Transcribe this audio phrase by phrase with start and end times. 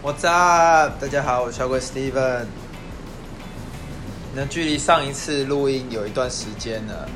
[0.00, 1.00] What's up？
[1.00, 2.46] 大家好，我是小鬼 Steven。
[4.32, 7.08] 那距离上一次录音有一段时间了，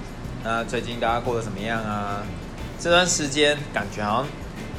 [0.43, 2.27] 那最近大家过得怎么样啊？
[2.81, 4.27] 这段时间感觉好像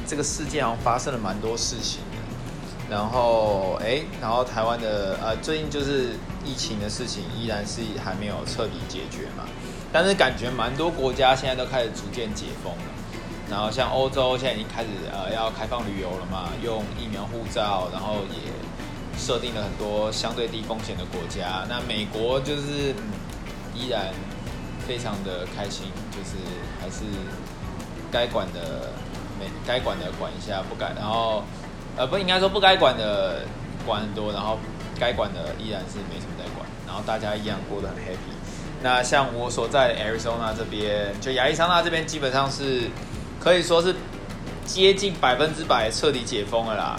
[0.06, 2.94] 这个世界好像发生了蛮多事情的。
[2.94, 6.10] 然后哎，然后台湾的呃，最近就是
[6.44, 9.44] 疫情的事情依然是还没有彻底解决嘛。
[9.90, 12.93] 但是感觉蛮多国家现在都开始逐渐解封了。
[13.50, 18.50] 然后像欧洲现在已经开始呃要开放旅游了嘛，用疫苗护照，然后也
[19.18, 21.64] 设定了很多相对低风险的国家。
[21.68, 22.94] 那美国就是、
[23.74, 24.12] 依然
[24.88, 26.36] 非常的开心，就是
[26.80, 27.04] 还是
[28.10, 28.90] 该管的
[29.38, 31.44] 没该管的管一下，不该然后
[31.96, 33.42] 呃不应该说不该管的
[33.86, 34.58] 管很多，然后
[34.98, 38.34] 该管的依然是没什么在管，然后大家一样过得很 happy。
[38.82, 42.90] 那像我所在的 Arizona 这边，就亚利桑那这边基本上是。
[43.44, 43.94] 可以说是
[44.64, 46.98] 接近百分之百彻底解封了啦，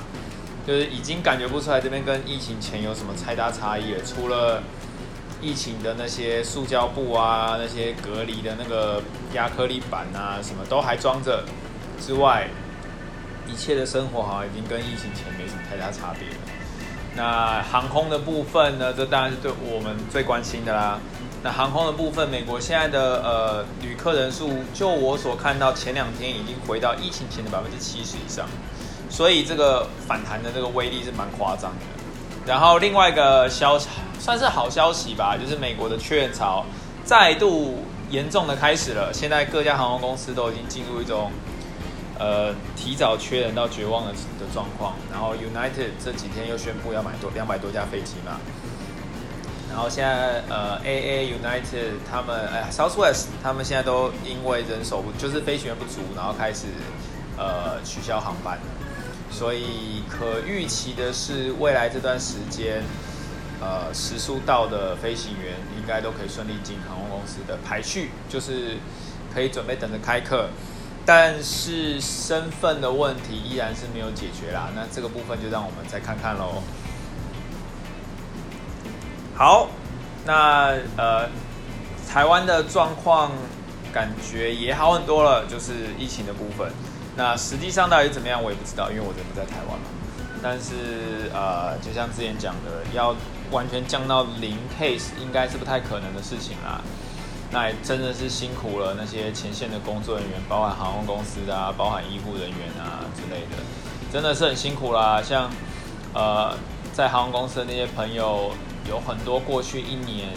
[0.67, 4.01] 就是已经感觉不出来这边跟疫情前有什么太大差异了。
[4.05, 4.61] 除了
[5.41, 9.01] 疫情的那些塑胶布啊、那些隔离的那个
[9.33, 11.43] 亚克力板啊，什么都还装着
[11.99, 12.47] 之外，
[13.47, 16.35] 一切的生活好像已经跟疫情前没什么太大差别了。
[17.15, 18.93] 那航空的部分呢？
[18.93, 20.99] 这当然是对我们最关心的啦。
[21.45, 28.47] 那航空的部分，美国现在的呃旅客人数，就我所看到，前两天已经回到疫情前的百分之七十以上，
[29.11, 31.85] 所以这个反弹的这个威力是蛮夸张的。
[32.47, 33.77] 然后另外一个消
[34.17, 36.65] 算是好消息吧，就是美国的缺人潮
[37.03, 41.31] 再度严重的开始了，现在各家航空公司都已经进入一种
[42.17, 44.95] 呃提早缺人到绝望的的状况。
[45.11, 48.39] 然后 United 这几天又宣布要买多两百多架飞机嘛。
[49.75, 56.67] 然后现在呃，AA United 他们哎，Southwest 他们现在都因为人手不就是飞行员不足，然后开始
[57.37, 58.57] 呃取消航班。
[59.29, 62.83] 所以可预期的是，未来这段时间
[63.59, 68.77] 呃，时速到的飞行员应该都可以顺利进航空公司的排序，就是
[69.33, 70.47] 可以准备等着开课。
[71.05, 76.63] 但是身份的问题依然是没有解决啦，那这个部分就让我们再看看喽。
[79.37, 79.67] 好，
[80.25, 81.27] 那呃，
[82.09, 83.29] 台湾的状况
[83.91, 86.71] 感觉也好很多了，就是疫情的部分。
[87.17, 89.87] 那实际上到底怎么样，我也不知道，因为我人不在台湾嘛。
[90.41, 93.13] 但是呃，就像之前讲的，要
[93.51, 96.79] 完全降到零 case，应该是不太可能的事情啦。
[97.51, 103.57] 那也真的是辛苦了那些前线的工作人员，包含航空公司啊，包含医护人员啊之类的，
[104.13, 105.21] 真的是很辛苦啦。
[105.21, 105.49] 像
[106.13, 106.55] 呃，
[106.93, 108.51] 在航空公司的那些朋友。
[108.87, 110.29] 有很多过去一年，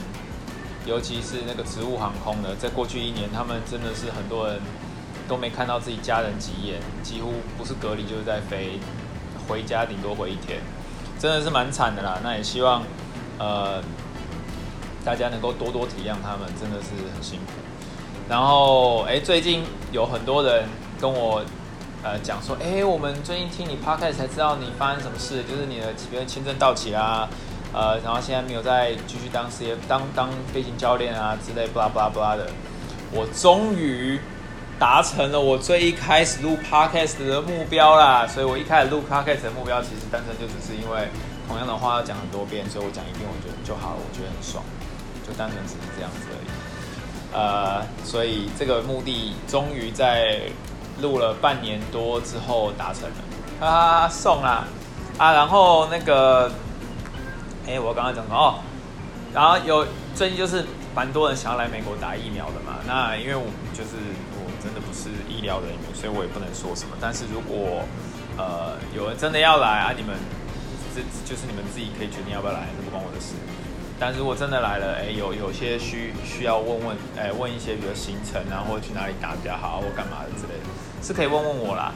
[0.87, 4.61] 尤其是那个植物航空的，在过去一年，他们真的是很多人
[5.29, 8.81] 都没看到自己家人几眼，几乎不是隔离就是在飞，
[9.47, 10.61] 回家顶多回一天，
[11.19, 12.19] 真的是蛮惨的啦。
[12.25, 12.83] 那也希望
[13.39, 13.83] 呃
[15.05, 17.53] 大家能够多多体谅他们，真的是很辛苦。
[18.29, 20.65] 然后哎，最近有很多人
[21.01, 21.43] 跟我
[22.03, 27.29] 呃讲说，哎，我们最近听你 podcast 才知道你发生什么事，就是你的几个签证到期啦。
[27.73, 32.49] 呃，然后现在没有再继续当 CF 当当飞行教练啊之类，巴拉巴拉巴拉的。
[33.13, 34.19] 我终于
[34.79, 38.27] 达成了我最一开始录 podcast 的目标啦！
[38.27, 41.09] 所以我一开始录 podcast 的目标，其实单纯就只是因为
[41.47, 44.63] 同样的话要讲很多遍，所以我讲一遍我觉得就好了，我觉得很爽，
[45.27, 46.49] 就单纯只是这样子而已。
[47.33, 50.41] 呃，所以这个目的终于在
[51.01, 54.65] 录了半年多之后达成了啊，送啦
[55.19, 55.33] 啊！
[55.33, 56.51] 然后那个。
[57.69, 58.61] 哎、我刚刚讲哦，
[59.35, 60.65] 然后有最近就是
[60.95, 62.81] 蛮多人想要来美国打疫苗的嘛。
[62.87, 63.45] 那因为我
[63.77, 64.01] 就是
[64.41, 66.97] 我真的不是医疗人员，所以我也不能说什么。
[66.99, 67.85] 但是如果
[68.39, 70.17] 呃有人真的要来啊，你们
[70.97, 73.35] 这就是你们自己可以决定要不要来，这不关我的事。
[74.01, 80.65] 但如果真的来了，哎、有有些需需要问问，哎、欸，问一些比如行程啊，或者去哪里打比较好，或干嘛的之类的，
[81.03, 81.93] 是可以问问我啦。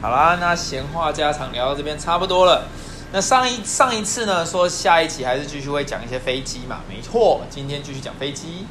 [0.00, 2.68] 好啦，那闲话家常聊到这边差不多了。
[3.12, 8.66] 那上一上一次呢，说下一期还是继续会讲一些飞机嘛，没错，今天继续讲飞机。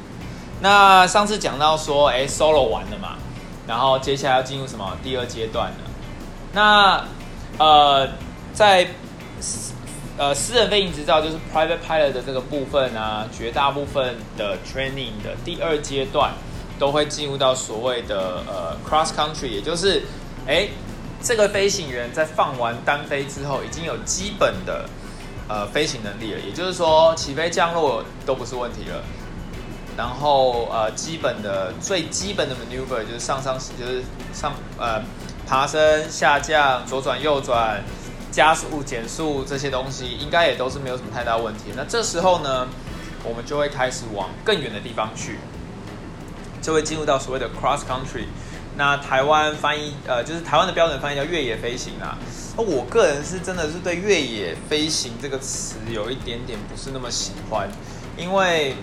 [0.60, 3.16] 那上次讲到说，哎，solo 完了嘛，
[3.66, 5.78] 然后接下来要进入什么第二阶段了？
[6.52, 7.04] 那
[7.58, 8.08] 呃，
[8.52, 8.88] 在
[10.18, 16.32] 呃私人飞行执照就是 private pilot 的这个部分啊，绝大部分的 training 的第二阶段
[16.78, 20.02] 都会进入到所谓的呃 cross country，也就是
[20.46, 20.68] 哎。
[21.22, 24.88] 这个飞行员在放完单飞之后，已经有基本的
[25.48, 29.02] 呃飞行能力了，也就是说起飞降落都不是问题了。
[29.96, 34.02] 然后呃基本的最基本的 maneuver 就是上上就是
[34.32, 35.02] 上呃
[35.46, 37.82] 爬升下降左转右转
[38.30, 41.72] 加速、减速这些东西，应该也都是没有什么太大问题。
[41.74, 42.68] 那这时候呢，
[43.24, 45.38] 我们就会开始往更远的地方去，
[46.60, 48.26] 就会进入到所谓的 cross country。
[48.76, 52.18] 那台湾翻译，呃，就是台湾的标准翻译叫越野飞行啊。
[52.56, 57.68] 那我个人是真的是对越野飞行这个词有一点点不是那么喜欢，
[58.16, 58.76] 因为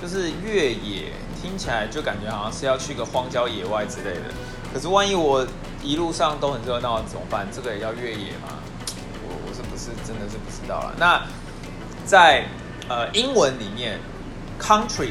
[0.00, 4.32] 就是越野听起来就感觉好像是要去个荒郊野外之类的。
[4.72, 5.46] 可是万一我
[5.82, 7.46] 一路上都很热闹怎么办？
[7.52, 8.58] 这个也叫越野吗？
[9.26, 10.94] 我我是不是真的是不知道了。
[10.98, 11.22] 那
[12.04, 12.46] 在
[12.88, 13.98] 呃英文里面
[14.60, 15.10] ，country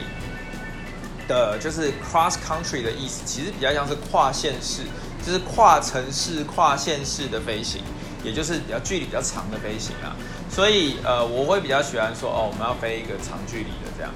[1.28, 4.82] 的就是 cross country 的意思，其实比较像是跨县市。
[5.26, 7.82] 就是跨城市、跨县市的飞行，
[8.24, 10.16] 也就是比较距离比较长的飞行啊。
[10.52, 14.12] 所以呃，我会比较喜欢说哦，我们要飞一个长距离的这样，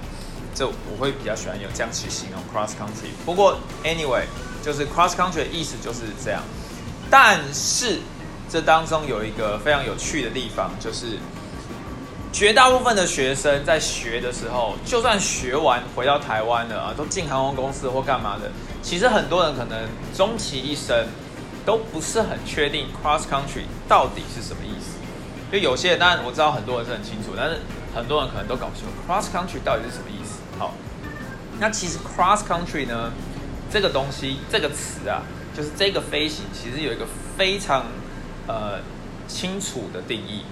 [0.54, 3.10] 这我会比较喜欢有这样去形容 cross country。
[3.26, 4.26] 不过 anyway，
[4.64, 6.44] 就是 cross country 的意思就是这样。
[7.10, 8.02] 但是
[8.48, 11.18] 这当中有一个非常有趣的地方，就是。
[12.32, 18.52] 绝大部分的学生在学的时候，就算学完回到台湾了啊，都进航空公司或干嘛的，
[18.84, 21.08] 其实很多人可能终其一生
[21.66, 24.98] 都不是很确定 cross country 到底是什么意思。
[25.52, 27.58] 就有些，当然我知道很多人是很清楚，但是
[27.96, 30.40] 很多人可能都搞不清楚 cross country 到底是什么意思。
[30.60, 30.76] 好，
[31.60, 33.12] 那其实 cross country 呢，
[33.72, 35.24] 这个东西这个词啊，
[35.58, 37.88] 就是这个飞行，其实有一个非常
[38.46, 38.80] 呃
[39.28, 40.44] 清楚的定义。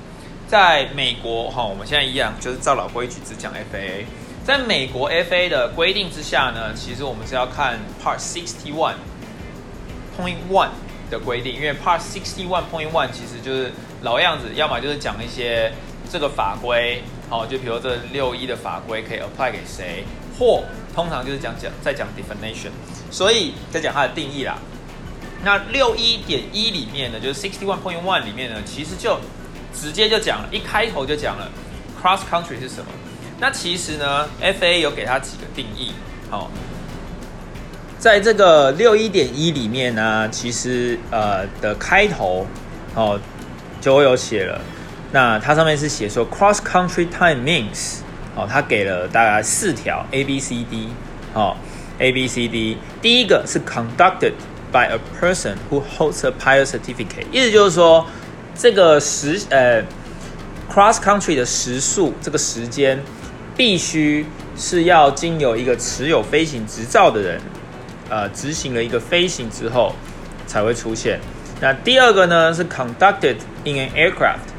[0.48, 4.06] 在美国，哈，我们现在一样，就是照老规矩只讲 FAA。
[4.46, 8.96] 在美国 FAA 的规定之下呢，其实我们是要看 Part Sixty One
[10.18, 10.70] Point One
[11.12, 13.74] 的规定，因为 Part Sixty One Point One 其实就是
[14.04, 15.70] 老样子，要么就是讲一些
[16.10, 20.06] 这个法规，好，就比如这六一的法规可以 apply 给谁，
[20.40, 20.64] 或
[20.96, 22.72] 通常就是讲讲在讲 definition，
[23.12, 24.58] 所以在讲它的定义啦。
[25.44, 29.20] 那六一点一里面呢，就是 Sixty One Point One 里面呢，其实就
[29.80, 31.48] 直接就讲了，一开头就讲了
[32.02, 32.86] ，cross country 是什么？
[33.40, 35.92] 那其实呢，FA 有给它几个定义。
[36.32, 36.50] 好，
[38.00, 42.48] 在这个六一点一里面呢，其实呃的开头
[42.96, 43.20] 哦
[43.80, 44.60] 就会有写了。
[45.12, 48.00] 那它上面是写说，cross country time means，
[48.36, 50.90] 哦，它给了大概四条 A B C D，
[51.34, 51.56] 哦
[52.00, 54.34] A B C D，第一个是 conducted
[54.72, 58.06] by a person who holds a pilot certificate，意思就是说。
[58.58, 59.84] 这个时呃
[60.68, 63.00] ，cross country 的时速，这个时间
[63.56, 64.26] 必须
[64.58, 67.40] 是要经由一个持有飞行执照的人，
[68.10, 69.94] 呃，执行了一个飞行之后
[70.48, 71.20] 才会出现。
[71.62, 74.50] 那第二个呢是 conducted in an aircraft。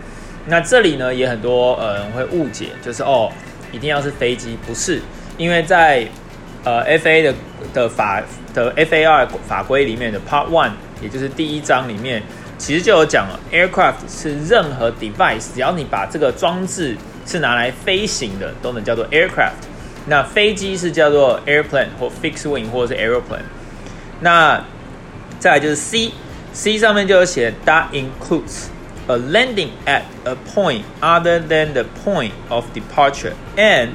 [0.46, 3.32] 那这里呢也很多呃人会误解，就是哦，
[3.72, 5.00] 一定要是飞机，不是，
[5.36, 6.06] 因为在
[6.62, 7.34] 呃 FA 的
[7.74, 8.22] 的法
[8.54, 10.70] 的 FAR 法规里面的 Part One，
[11.02, 12.22] 也就是第一章里面。
[12.57, 19.67] 其实就有讲了，aircraft 是任何 device，只要你把这个装置是拿来飞行的，都能叫做 aircraft。
[20.05, 23.45] 那飞机是叫做 airplane 或 fixed wing 或者是 aeroplane。
[24.19, 24.63] 那
[25.39, 28.67] 再来就是 C，C 上面就有写，that includes
[29.07, 33.89] a landing at a point other than the point of departure and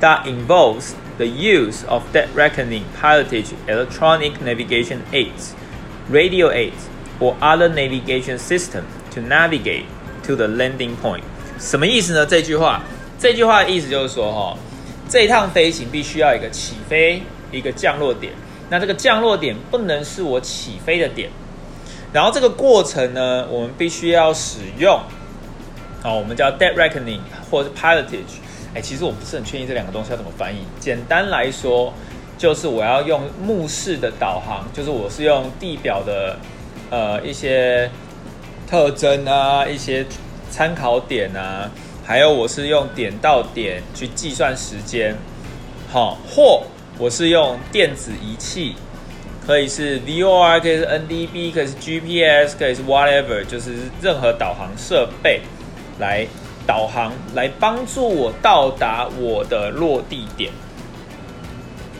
[0.00, 5.54] that involves the use of dead reckoning, pilotage, electronic navigation aids,
[6.10, 6.88] radio aids.
[7.21, 8.81] Or other navigation system
[9.13, 9.85] to navigate
[10.23, 11.21] to the landing point，
[11.59, 12.25] 什么意思呢？
[12.25, 12.81] 这句话，
[13.19, 14.57] 这句话的意思就是说，哈，
[15.07, 18.33] 这一趟飞行必须要一个起飞，一个降落点。
[18.69, 21.29] 那这个降落点不能是我起飞的点。
[22.11, 24.99] 然后这个过程呢，我们必须要使用，
[26.03, 27.19] 哦，我们叫 dead reckoning
[27.49, 28.41] 或者是 pilotage。
[28.73, 30.59] 哎，其实我不是很确定这两个东西要怎么翻译。
[30.79, 31.93] 简单来说，
[32.37, 36.35] 就是我要用目视的导航，就是我是用地表的。
[36.91, 37.89] 呃，一些
[38.69, 40.05] 特征啊，一些
[40.49, 41.71] 参考点啊，
[42.05, 45.15] 还有我是用点到点去计算时间，
[45.89, 46.63] 好，或
[46.97, 48.75] 我是用电子仪器，
[49.47, 53.71] 可以是 VOR，可以是 NDB，可以是 GPS，可以是 whatever，就是
[54.01, 55.39] 任何导航设备
[55.97, 56.27] 来
[56.67, 60.51] 导航，来帮助我到达我的落地点。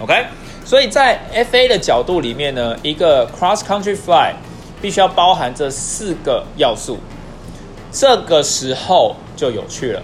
[0.01, 0.25] OK，
[0.65, 4.35] 所以在 FA 的角度里面呢，一个 cross country flight。
[4.81, 6.97] 必须要包含这四个要素，
[7.91, 10.01] 这个时候就有趣了。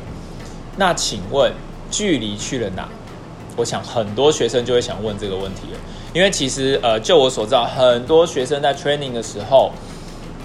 [0.75, 1.51] 那请问
[1.89, 2.87] 距离去了哪？
[3.55, 5.79] 我想很多学生就会想问这个问题了，
[6.13, 9.71] 因为其实呃，就我所知道，很多学生在 training 的时候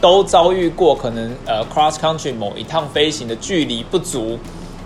[0.00, 4.38] 都遭遇过可能呃 cross country 某一趟飞行的距离不足，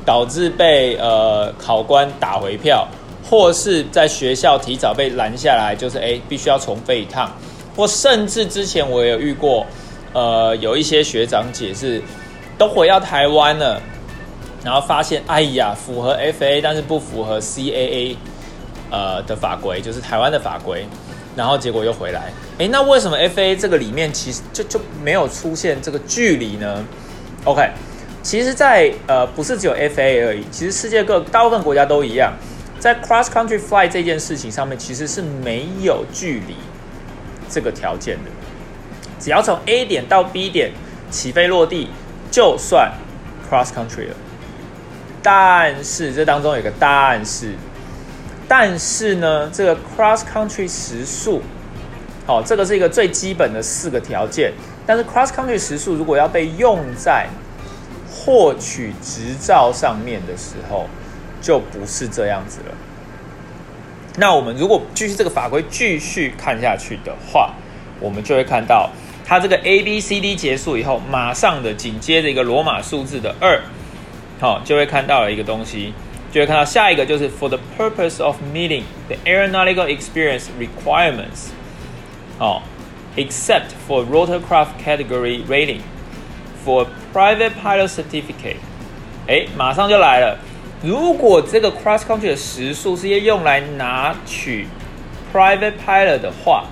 [0.05, 2.85] 导致被呃考官打回票，
[3.31, 7.31] 或是在学校提早被拦下来，就是诶必须要重飞一趟。
[7.77, 9.67] 或甚至之前我也有遇过，
[10.13, 12.03] 呃，有一些学长姐是
[12.57, 13.81] 都回到台湾了，
[14.65, 18.17] 然后发现，哎呀，符合 FA 但是不符合 CAA，
[18.91, 20.87] 呃的法规，就是台湾的法规，
[21.37, 22.33] 然后结果又回来。
[22.59, 26.83] 诶，那为什么 FA 这个里面其实就就没有出现这个距离呢
[27.45, 27.69] ？OK，
[28.23, 32.33] 其实在，呃不是只有 FAA 而已，其实世界各大部分国家都一样，
[32.81, 36.55] 在 cross country flight 这件事情上面，其实是没有距离
[37.49, 38.31] 这个条件的。
[39.19, 40.73] 只要从 A 点到 B 点
[41.11, 41.89] 起飞落地，
[42.31, 42.93] 就算
[43.51, 44.15] cross country 了。
[45.23, 47.55] 但是这当中有个但是，
[48.47, 51.43] 但是呢，这个 cross country 时速，
[52.27, 54.53] 哦，这个是一个最基本的四个条件。
[54.87, 57.27] 但是 cross country 时速如果要被用在
[58.09, 60.87] 获取执照上面的时候，
[61.41, 62.75] 就不是这样子了。
[64.17, 67.53] 那我们如果继续这个法规继续看下去的话，
[68.01, 68.91] 我们就会看到。
[69.29, 73.61] 它这个 A B C D 结束以后，马上的紧接着一个罗马数字的二，
[74.39, 75.93] 好，就会看到了一个东西，
[76.31, 81.49] 就会看到下一个就是 For the purpose of meeting the aeronautical experience requirements，
[82.39, 82.63] 哦
[83.17, 85.81] ，except for rotorcraft category rating
[86.65, 88.59] for private pilot certificate，
[89.27, 90.39] 哎，马上就来了，
[90.87, 94.69] 如果这个 cross country 的时速是要用来拿取
[95.35, 96.65] private pilot 的话。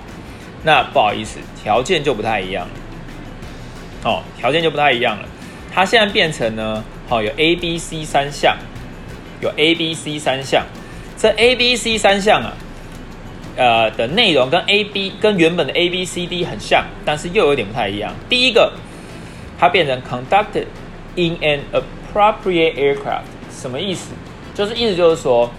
[0.67, 4.09] 那不好意思，条件就不太一样了。
[4.09, 5.29] 哦，条件就不太一样了。
[5.71, 8.57] 它现在变成呢，好、哦、有 A、B、C 三项，
[9.41, 10.65] 有 A、B、C 三项。
[11.15, 12.53] 这 A、B、C 三项啊，
[13.57, 18.11] 呃的内容跟 A、B 跟原本的 A、B、C、D 很像，但是又有点不太一样。
[18.27, 18.73] 第一个，
[19.59, 20.65] 它变成 conducted
[21.15, 24.11] in an appropriate aircraft，什么意思？
[24.53, 25.49] 就是意思就是说，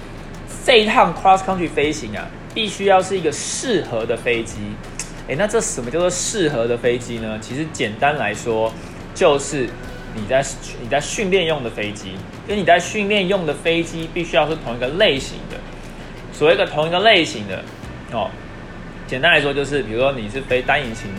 [0.64, 4.56] 这一趟 cross country 飞行啊，必须要是一个适合的飞机。
[5.28, 7.38] 诶，那这什么叫做适合的飞机呢？
[7.40, 8.72] 其实简单来说，
[9.14, 9.68] 就是
[10.14, 10.44] 你在
[10.80, 12.12] 你在训练用的飞机，
[12.46, 15.56] 跟你在训练用的飞机必须要是同一个类型的。
[16.32, 17.62] 所谓的同一个类型的
[18.12, 18.30] 哦，
[19.06, 21.10] 简单来说就是，比如说你是飞单引擎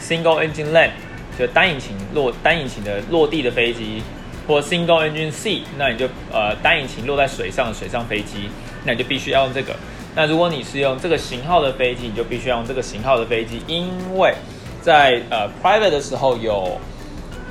[0.00, 0.90] （single engine land），
[1.38, 4.02] 就单引擎落单引擎的落地的飞机，
[4.46, 8.48] 或 single engine sea，那你就呃单引擎落在水上的水上飞机，
[8.84, 9.74] 那你就必须要用这个。
[10.14, 14.34] 那如果你是用这个型号的飞机，你就必须要用这个型号的飞机，因为
[14.82, 16.78] 在呃 private 的时候有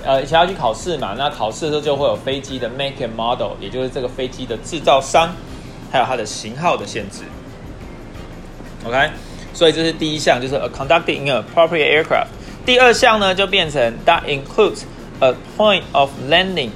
[0.04, 5.34] 呃以前要去考试嘛，那考试的时候就会有飞机的 make and model，也就是这个飞机的制造商，
[5.92, 7.24] 还有它的型号的限制。
[8.84, 9.10] OK，
[9.54, 12.28] 所以这是第一项，就是 a conducted in a appropriate aircraft。
[12.66, 14.84] 第二项呢就变成 that includes
[15.20, 16.70] a point of landing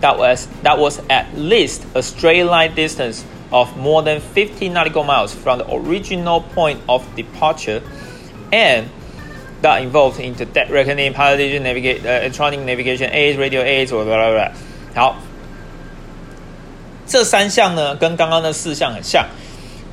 [0.00, 5.04] that was that was at least a straight line distance of more than 50 nautical
[5.04, 7.80] miles from the original point of departure,
[8.52, 8.84] and
[9.62, 14.30] that involved into deck reckoning, piloting, navigate, uh, electronic navigation aids, radio aids, blah blah
[14.30, 14.50] blah。
[14.94, 15.16] 好，
[17.06, 19.26] 这三项呢跟刚刚的四项很像，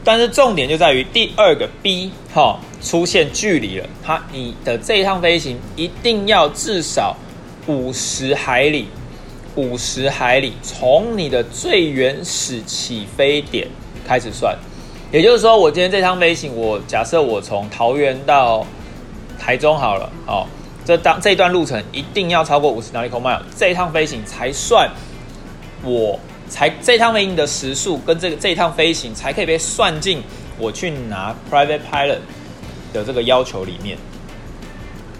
[0.03, 7.15] 但是重点就在于第二个 B 哈出现距离了，它你的这一趟飞行一定要至少
[7.67, 8.87] 五十海里。
[9.58, 13.66] 五十海里，从你的最原始起飞点
[14.06, 14.56] 开始算，
[15.10, 18.64] 也就是说，我今天这趟飞行，我假设我从桃园到
[19.36, 20.46] 台中好了，哦，
[20.84, 24.88] 这当这一段路程一定要超过五十 nautical mile，这一趟飞行才算
[25.82, 26.16] 我
[26.48, 30.22] 才这趟飞行的时速跟这个这一趟飞行才可以被算进
[30.56, 32.18] 我去拿 private pilot
[32.92, 33.98] 的这个要求里面。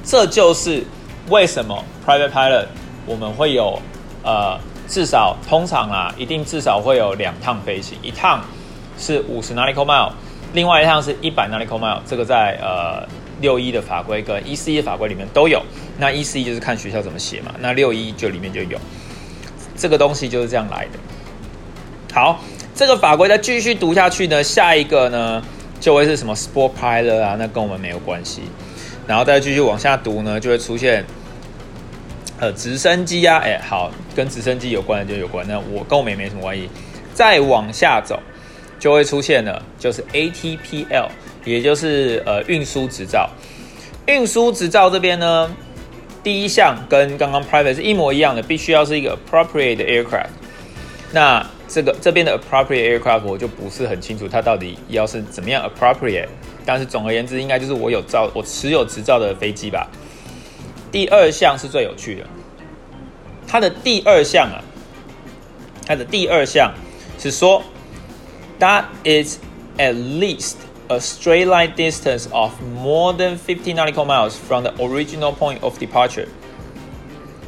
[0.05, 0.85] 这就是
[1.29, 2.67] 为什么 private pilot
[3.05, 3.83] 我们会有。
[4.23, 4.59] 呃，
[4.89, 8.43] 至少通常啊，一定至少会有两趟飞行，一趟
[8.99, 10.11] 是五十 nautical mile，
[10.53, 12.01] 另外一趟是一百 nautical mile。
[12.07, 13.07] 这个在呃
[13.41, 15.63] 六一的法规跟一四一的法规里面都有。
[15.99, 18.79] 那一四一就是看学校怎么写嘛，那六一就里面就有。
[19.77, 20.99] 这个东西就是这样来的。
[22.13, 22.41] 好，
[22.75, 25.43] 这个法规再继续读下去呢，下一个呢
[25.79, 28.43] 就会是什么 sport pilot 啊，那跟我们没有关系。
[29.07, 31.05] 然后再继续往下读呢，就会出现。
[32.41, 36.69] 呃，直升机啊，哎，好，跟直升机有关的就有关，那我跟我们也没什么关系。
[37.13, 38.21] 再往下走，
[38.79, 41.09] 就会出现了，就是 ATPL，
[41.45, 43.29] 也就是呃运输执照。
[44.07, 45.51] 运输执照这边呢，
[46.23, 50.29] 第一项跟刚刚 private 是一模一样的，必须要是一个 appropriate aircraft。
[51.11, 56.29] 那这个这边的 appropriate aircraft 我就不是很清楚，它到底要是怎么样 appropriate，
[56.65, 59.89] 但是总而言之，应该就是我有照，我持有执照的飞机吧。
[60.91, 62.27] 第二项是最有趣的，
[63.47, 64.63] 它的第二项啊，
[65.87, 66.73] 它的第二项
[67.19, 67.63] 是说
[68.59, 69.39] ，that is
[69.77, 70.55] at least
[70.89, 72.53] a straight line distance of
[72.83, 76.27] more than fifty nautical miles from the original point of departure。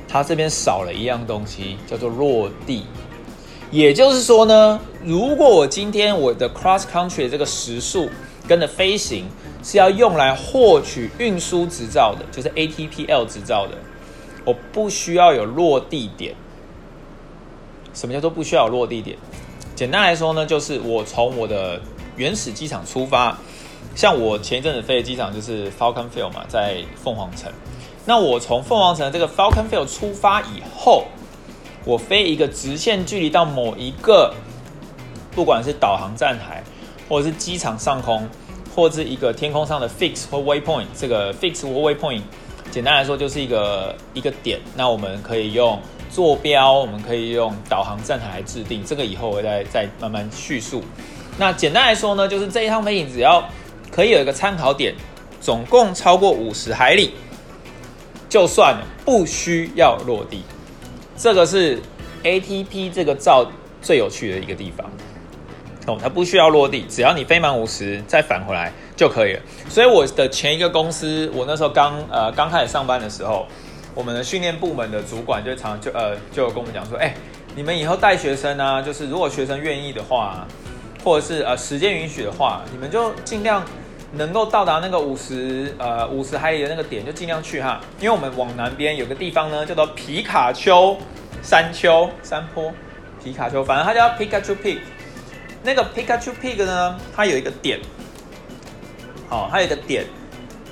[0.07, 2.85] 它这边少了一样东西，叫做落地。
[3.71, 8.11] 也就是说呢，如果我今天我的 cross country 这个时速
[8.49, 9.27] 跟着飞行
[9.63, 13.77] 是要用来获取运输执照的，就是 ATPL 执照的，
[14.45, 16.35] 我不需要有落地点。
[17.93, 19.17] 什么叫做不需要有落地点？
[19.75, 21.81] 简单来说呢，就是我从我的
[22.17, 23.39] 原始机场出发，
[23.95, 27.51] 像我前一阵子飞的机场就是 Falcon Field 嘛，在凤凰城。
[28.07, 31.05] 那我从凤凰城的这个 Falcon Field 出发以后，
[31.85, 34.35] 我飞一个直线距离到某一个，
[35.33, 36.63] 不管是导航站台，
[37.09, 38.29] 或者是机场上空，
[38.75, 42.23] 或是一个天空上的 fix 或 waypoint，这个 fix 或 waypoint，
[42.71, 44.61] 简单来说就是一个一个点。
[44.77, 48.85] 那我们可以用坐标，我们可以用导航站台来制定。
[48.85, 50.83] 这个以后我会再再慢慢叙述。
[51.39, 53.43] 那简单来说呢，就是这一趟飞行只要
[53.91, 54.95] 可以有一个参考点，
[55.41, 57.13] 总共超过五十海里，
[58.29, 60.43] 就算了，不需要落地。
[61.17, 61.81] 这个是
[62.23, 63.51] ATP 这个照
[63.83, 64.91] 最有趣的一个地方
[65.99, 69.41] 它不需要落地，只要你飞满五十再返回来就可以了。
[69.69, 73.47] 所以我的前一个公司，我那时候刚呃刚开始上班的时候，
[73.95, 77.15] 我们的训练部门的主管就常就呃就跟我们讲说，哎，
[77.57, 80.47] 你们以后带学生啊，就是如果学生愿意的话，
[81.03, 83.65] 或者是呃时间允许的话，你们就尽量
[84.13, 90.97] 能够到达那个五十呃五十海里的那个点，就尽量去哈，因为我们往南边有个地方呢，叫做皮卡丘。
[91.43, 92.71] 山丘、山坡、
[93.25, 94.81] 皮卡丘，反正它叫 Pikachu Peak。
[95.63, 97.81] 那个 Pikachu Pig 呢，它有一个点，
[99.29, 100.05] 好、哦，它有一个点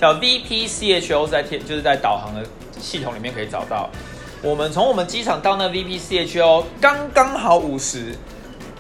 [0.01, 2.43] 叫 VPCHO，在天就是在导航的
[2.81, 3.91] 系统里面可以找到。
[4.43, 8.15] 我们从我们机场到那 VPCHO 刚刚好五十，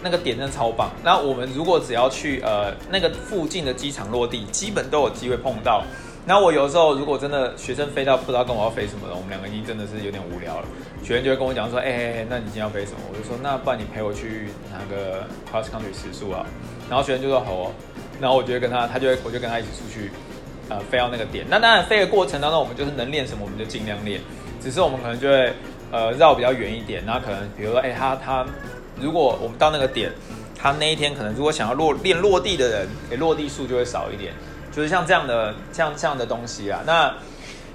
[0.02, 0.90] 那个点真的超棒。
[1.02, 5.82] 那我们如果只要去呃那个附近的机场落地，基本都有机会碰到。
[6.24, 10.66] 那我有时候如果真的学生飞到不知道跟我要飞什么了，我们两个已经真的是有点无聊了。
[11.02, 16.44] 学员就会跟我讲说：“哎、欸，那你今天要飞什么？”我就说：“那不然你陪我去拿个 cross country 时速啊。”
[16.90, 17.72] 然后学员就说：“好哦。”
[18.20, 20.10] 然后我就会跟他，他就会，我就跟他一起出去，
[20.68, 21.46] 呃，飞到那个点。
[21.48, 24.20] 那当然飞的过程当中，我们就是能练什么我们就尽量练。
[24.60, 25.52] 只是我们可能就会
[25.92, 28.44] 呃绕比较远一点，然后可能比如说，哎、他他
[29.00, 30.10] 如果我们到那个点，
[30.58, 34.32] 他那一天可能如果想要落练落地的人，给、欸、落地数就会少一点。
[34.72, 37.12] 就是像这样的像这样的东西啊，那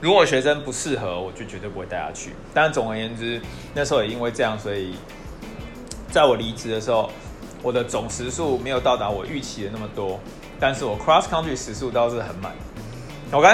[0.04, 2.32] 如果学生不适合，我就绝对不会带他去。
[2.54, 3.40] 但总而言之，
[3.74, 4.96] 那时候也因为这样，所以
[6.12, 7.10] 在我离职的时候，
[7.62, 10.20] 我的总时数没有到达我预期的那么多，
[10.60, 12.52] 但是我 cross country 时数倒是很满。
[13.32, 13.48] OK，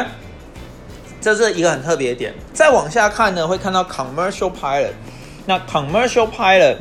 [1.22, 2.34] 这是一个很特别的点。
[2.52, 4.94] 再往下看呢，会看到 commercial pilot。
[5.46, 6.78] 那 commercial pilot，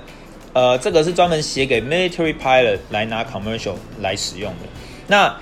[0.54, 4.60] 呃，这个是专门写给 military pilot 来拿 commercial 来使用的。
[5.08, 5.36] 那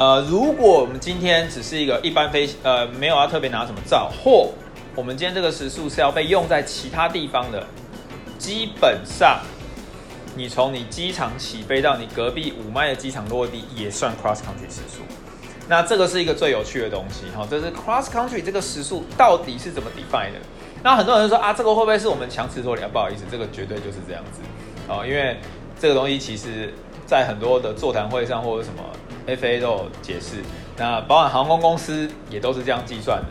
[0.00, 4.48] 呃，如果我们今天只是一个一般飞，呃，没有要特别拿什么照，或
[4.96, 7.66] 我们今天这个时速是要被用在其他地方的，
[8.38, 9.40] 基本上，
[10.34, 15.02] 你从你机场起飞到你隔壁五迈的机场落地，也算 cross country 时速。
[15.68, 20.38] 那这个是一个最有趣的东西，哈，就是 cross country 这个时速到底是怎么 define 的？
[20.82, 22.80] 那很多人说啊，这个会不会是我们强词夺理？
[22.90, 24.40] 不好意思，这个绝对就是这样子，
[24.90, 25.36] 啊，因为
[25.78, 26.72] 这个东西其实
[27.06, 28.82] 在很多的座谈会上或者什么。
[29.26, 30.36] FA 都有解释，
[30.76, 33.28] 那包含航空公司也都是这样计算的。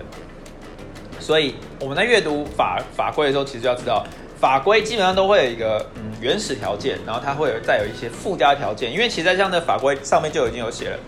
[1.20, 4.06] 所以我们在阅读法法规的时候，其实要知道
[4.40, 8.92] 法规基本上都会有一个嗯原始条件，然后它会有再有一些附加条件。
[8.92, 11.00] 因为其实在这样的法规上面就已经有写了，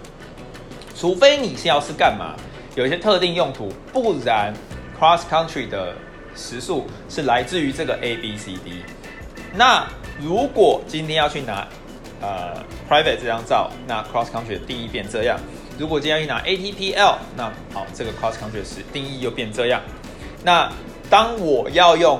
[0.95, 2.35] 除非你是要是干嘛，
[2.75, 4.53] 有一些特定用途，不然
[4.99, 5.93] cross country 的
[6.35, 8.83] 时速是来自于这个 A B C D。
[9.55, 9.87] 那
[10.19, 11.67] 如果今天要去拿。
[12.21, 12.55] 呃
[12.89, 15.39] ，private 这张照，那 cross country 的定义变这样。
[15.79, 19.81] 如果今天要拿 ATPL，那好，这个 cross country 是定义又变这样。
[20.43, 20.71] 那
[21.09, 22.19] 当我要用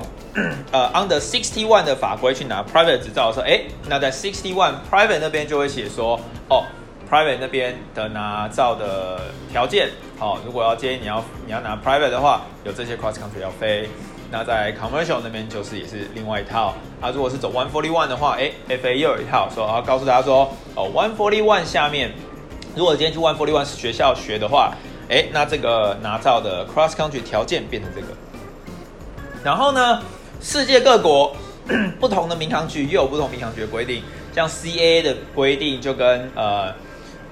[0.72, 6.64] 呃 under sixty one 的法规去拿 private 执照的时候，哎，那在 sixty one private 那边就会写说，哦
[7.10, 13.88] ，private 那边的拿照的条件，好，如果要建议你要你要拿 private 的话，有这些 cross country 要飞。
[14.32, 17.10] 那在 commercial 那边就是也是另外一套啊。
[17.10, 22.12] 如果是走 one forty one 的话，哎，FA 又有一套，说啊，告诉大家说哦，one forty one 下面，
[22.76, 24.74] 如果今天去 one forty one 学校学的话，
[25.10, 28.08] 哎，那这个拿照的 cross country 条件变成这个。
[29.44, 30.02] 然后呢，
[30.42, 31.36] 世界各国
[32.00, 34.02] 不同的民航局又有不同民航局的规定，
[34.34, 36.74] 像 CAA 的规定就跟呃。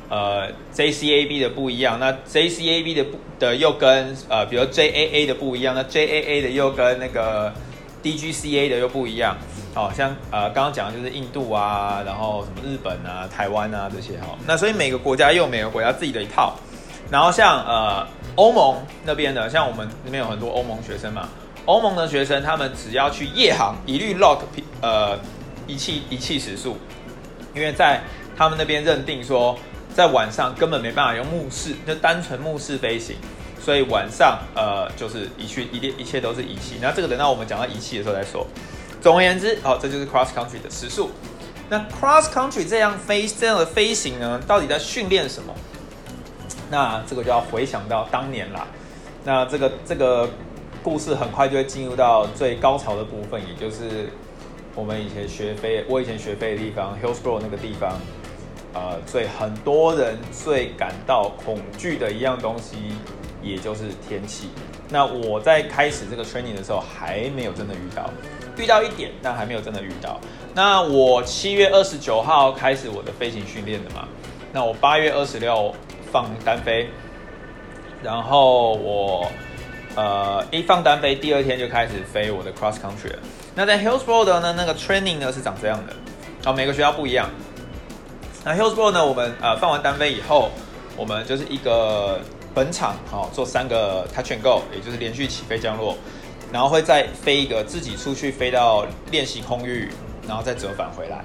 [0.09, 7.53] 呃，JCAB 的不一样，那 JCAB 的不的又跟呃，比如 JAA 的不一样，那 JAA 的又跟那个
[8.01, 9.37] DGCA 的又不一样，
[9.73, 16.55] 好像呃刚刚讲的就是印度啊，然后什么日本啊、台湾啊这些哈，那所以每个国家又有每个国家自己的一套，
[17.11, 21.29] 然后像呃欧盟那边的，像我们那边有很多欧盟学生嘛，
[21.65, 24.39] 欧盟的学生他们只要去夜航，一律 lock
[24.81, 25.19] 呃
[25.67, 26.77] 仪器仪器时速，
[27.53, 28.01] 因为在
[28.35, 29.55] 他们那边认定说
[29.99, 33.17] 在晚上根本没办法用目视，就单纯目视飞行。
[33.62, 38.47] 所以晚上呃就是一去一定一切都是仪器，那这个等到我们讲到仪器的时候再说。
[39.01, 41.12] 总而言之，好，这就是 cross country 的时速。
[41.69, 45.53] 那 cross country 这样飞这样的飞行呢，到底在训练什么？
[46.71, 48.65] 那这个就要回想到当年啦。
[49.25, 50.29] 那这个这个
[50.81, 54.09] 故事很快就会进入到最高潮的部分，也就是
[54.73, 57.99] 我们以前学飞，我以前学飞的地方，Hillsboro 那个地方，
[58.73, 62.75] 呃，最很多人最感到恐惧的一样东西。
[63.41, 64.49] 也就是天气。
[64.89, 68.10] 那我在开始这个 training 的时候还没有真的遇到，
[68.58, 70.19] 遇到一点，但还没有真的遇到。
[70.53, 74.05] 那我七月二十九号开始我的飞行训练的嘛，
[74.51, 75.73] 那我八月二十六
[76.12, 76.89] 放单飞，
[78.03, 79.32] 然后我
[79.95, 83.19] 呃一放单飞，第二天就开始飞我的 cross country 了。
[83.55, 85.93] 那在 Hillsboro 的呢，那个 training 呢是长这样的，
[86.43, 87.29] 哦，每个学校不一样。
[88.43, 90.49] 那 Hillsboro 呢，我们呃放完单飞以后，
[90.95, 92.19] 我们就是一个。
[92.52, 95.95] 本场好做三个 touch and go，也就是连续起飞降落，
[96.52, 99.88] 然后会再飞一个自己出去飞到练习空域，
[100.28, 101.23] 然后再折返回来，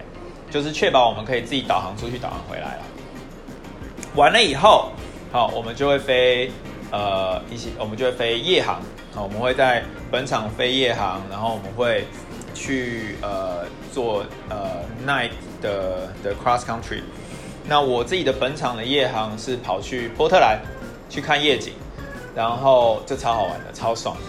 [0.51, 2.83] 就是确保我们可以自己导航出去，导航回来了。
[4.15, 4.91] 完了以后，
[5.33, 6.53] 好，我们就会飞
[6.93, 8.83] 呃一些，我们就会飞夜航，
[9.15, 12.07] 好，我们会在本场飞夜航，然后我们会
[12.55, 17.03] 去呃做呃 night 的的 cross country。
[17.67, 20.59] 那我自己的本场的夜航是跑去波特兰。
[21.07, 21.75] 去看夜景，
[22.35, 24.23] 然后这超好玩的，超爽的。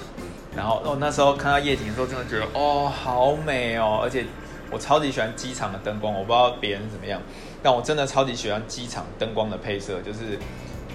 [0.56, 4.02] 然后哦，那时候看到夜景的时候，真的觉得哦，好美哦！
[4.04, 4.26] 而且
[4.70, 7.20] 我超级喜欢机场的灯光，我不知道别人怎么样，
[7.64, 10.38] 但我真的超级喜欢机场灯光的配色，就是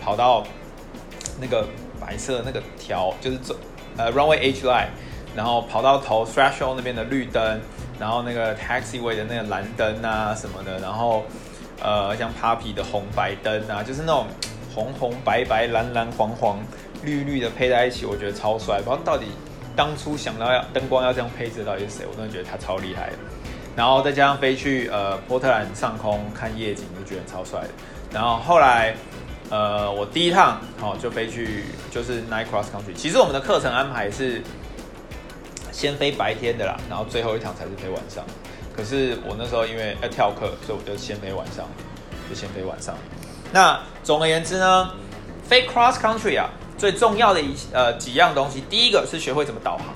[0.01, 0.45] 跑到
[1.41, 1.67] 那个
[1.99, 3.57] 白色那个条，就是走
[3.97, 4.91] 呃 runway H line，
[5.37, 7.61] 然后跑到头 threshold 那边的绿灯，
[7.99, 11.25] 然后那个 taxiway 的那个蓝灯啊什么的，然后
[11.83, 14.27] 呃像 Papi 的红白灯啊，就是那种。
[14.73, 16.61] 红红白白蓝蓝黄黄
[17.03, 18.77] 绿绿的配在一起，我觉得超帅。
[18.79, 19.27] 不知道到底
[19.75, 22.05] 当初想到要灯光要这样配置，到底是谁？
[22.09, 23.17] 我真的觉得他超厉害的。
[23.75, 27.69] 然后再加上飞去呃波特兰上空看夜景，就觉得超帅的。
[28.13, 28.95] 然后后来
[29.51, 32.95] 呃我第一趟、哦、就飞去就是 night cross country。
[32.95, 34.41] 其实我们的课程安排是
[35.81, 38.23] 先飞白天的啦，然后最后一趟才是飞晚上。
[38.77, 41.67] 可是我那时候因为要跳课，所以我就先飞晚上，
[42.29, 42.95] 就先飞晚上。
[43.51, 44.91] 那总而言之呢，
[45.43, 49.87] 飞 cross country 啊，最重要的一呃几样东西，第一个是学会怎么导航，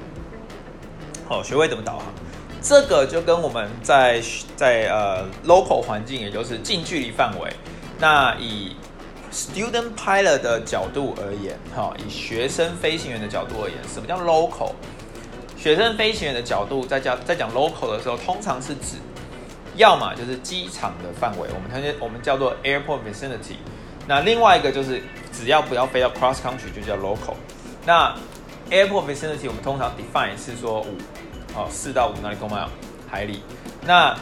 [1.28, 2.06] 哦，学会怎么导航，
[2.62, 4.22] 这个就跟我们在
[4.56, 7.52] 在呃 local 环境，也就是近距离范围，
[7.98, 8.74] 那以
[9.30, 14.72] student pilot 的角度而言，哈，以学生飞行员的角度而言，什么叫 local？
[15.64, 18.98] 学生飞行员的角度在讲在讲 local 的时候，通常是指。
[19.76, 23.56] 要么就是机场的范围，我们它我们叫做 airport vicinity。
[24.06, 27.34] 那另外一个就是只要不要飞到 cross country 就叫 local。
[27.86, 28.14] 那
[28.70, 30.98] airport vicinity 我们通常 define 是说五
[31.56, 32.68] 哦四到五 nautical mile
[33.10, 33.42] 海里。
[33.86, 34.14] 那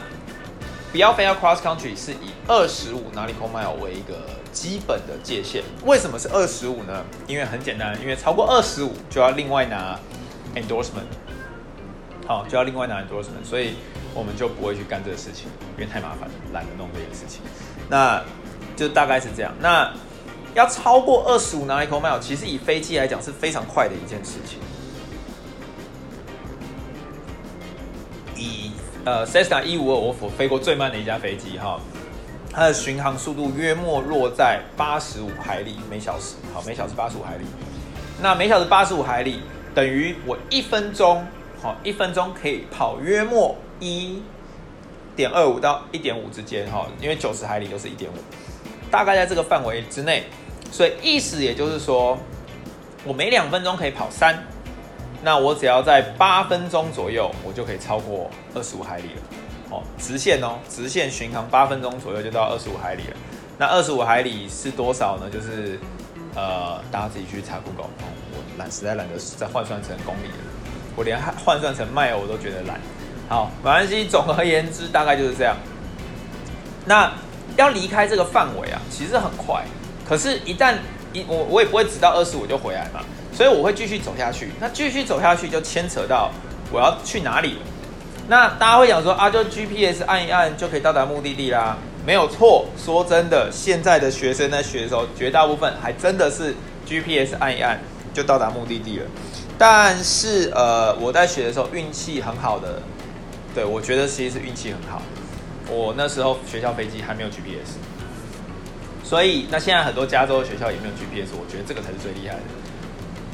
[0.93, 4.15] 不要飞到 cross country 是以二十五 nautical mile 为一个
[4.53, 5.61] 基本的界限。
[5.83, 7.03] 为什么是二十五呢？
[7.27, 9.99] 因为很简单，因为超过二十五就要另外拿
[10.55, 11.03] endorsement，
[12.25, 13.73] 好就要另外拿 endorsement，所以。
[14.15, 17.41] 我们就不会去干这个事情，因为太麻烦了，懒得弄这件事情。
[17.89, 18.23] 那
[18.75, 19.51] 就大概是这样。
[19.59, 19.91] 那
[20.53, 24.59] 要超过二十五 nautical mile，其实以飞机来讲是非常快的一件事情。
[28.35, 31.79] 以呃 Cessna 152，我我飞过最慢的一架飞机哈，
[32.51, 37.45] 它的巡航速度约莫落在八十五海里每小时，好，每小时八十五海里。
[38.21, 39.41] 那每小时八十五海里
[39.73, 41.25] 等于我一分钟，
[41.63, 43.55] 好，一分钟可以跑约莫。
[43.79, 44.21] 一
[45.15, 48.15] 点二五到一点五之间哈，因为九十海里就是一点五，
[48.89, 50.23] 大概在这个范围之内，
[50.71, 52.17] 所以意思也就是说，
[53.03, 54.41] 我每两分钟可以跑三，
[55.21, 59.21] 那我只要在八分钟左右，我就可以超过二十五海里了。
[59.71, 63.17] 哦，直线哦，直线巡航八分钟左右就到二十五海里了。
[63.57, 65.29] 那二十五海里是多少呢？
[65.29, 65.77] 就是
[66.35, 70.37] 呃，大家自己去查 Google，哦，我懒实在懒得再换算成公里了，
[70.95, 72.79] 我连换算成卖我都觉得懒。
[73.29, 74.05] 好，没关系。
[74.05, 75.55] 总而言之，大概就是这样。
[76.85, 77.11] 那
[77.55, 79.63] 要离开这个范围啊，其实很快。
[80.07, 80.75] 可是，一旦
[81.13, 82.99] 一我我也不会直到二十五就回来嘛，
[83.31, 84.51] 所以我会继续走下去。
[84.59, 86.29] 那继续走下去就牵扯到
[86.71, 87.59] 我要去哪里了。
[88.27, 91.77] 那大家会想说啊，就 GPS 按一按就可以到达目的地啦？
[92.05, 96.53] 没有错，说真的，现在的学生在学的时候，绝大部分还真的是
[96.85, 97.79] GPS 按一按
[98.13, 99.05] 就到达目的地了。
[99.65, 102.81] 但是呃，我在学的时候运气很好的，
[103.55, 105.01] 对，我觉得其实是运气很好。
[105.69, 107.77] 我那时候学校飞机还没有 GPS，
[109.05, 112.41] 所以那现在很多加州的学校也没有 GPS，我觉得这个才是最厉害的。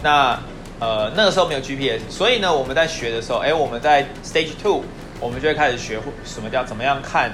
[0.03, 0.39] 那
[0.79, 4.83] 呃那个时候没有 GPS，所以呢我们在学的时候，哎，我们在 Stage Two，
[5.19, 7.31] 我们就会开始学什么叫怎么样看，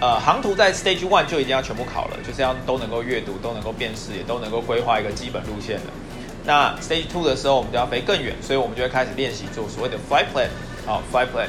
[0.00, 5.92] 呃航图在 Stage One 就已经要全部考了，就是要都能够阅读，都能够辨识，也都能够规划一个基本路线的。
[6.48, 10.48] 那 Stage Two 的时候，我们就要飞更远，所以我们就会开始练习做所谓的 Flight Plan，
[10.86, 11.48] 好，Flight Plan。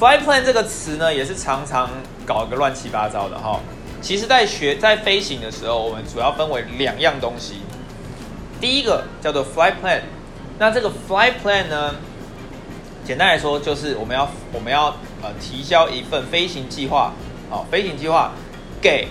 [0.00, 1.90] Flight Plan 这个词呢，也是常常
[2.24, 3.60] 搞个乱七八糟的哈。
[4.00, 7.56] 其实，在学在飞行的时候，我们主要分为两样东西。
[8.62, 10.00] 第一个叫做 Flight Plan，
[10.58, 11.94] 那这个 Flight Plan 呢，
[13.04, 14.86] 简单来说就是我们要我们要
[15.22, 17.12] 呃提交一份飞行计划，
[17.50, 18.32] 好，飞行计划
[18.80, 19.06] 给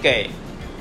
[0.00, 0.30] 给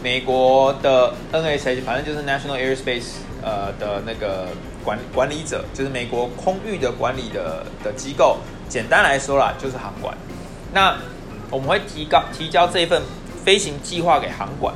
[0.02, 4.48] 美国的 NSA，反正就是 National Airspace 呃的那个
[4.84, 8.38] 管管理者，就是美国空域的管理的的机构。
[8.70, 10.16] 简单来说啦，就是航管。
[10.74, 10.96] 那
[11.50, 13.02] 我们会提高提交这一份
[13.44, 14.74] 飞行计划给航管。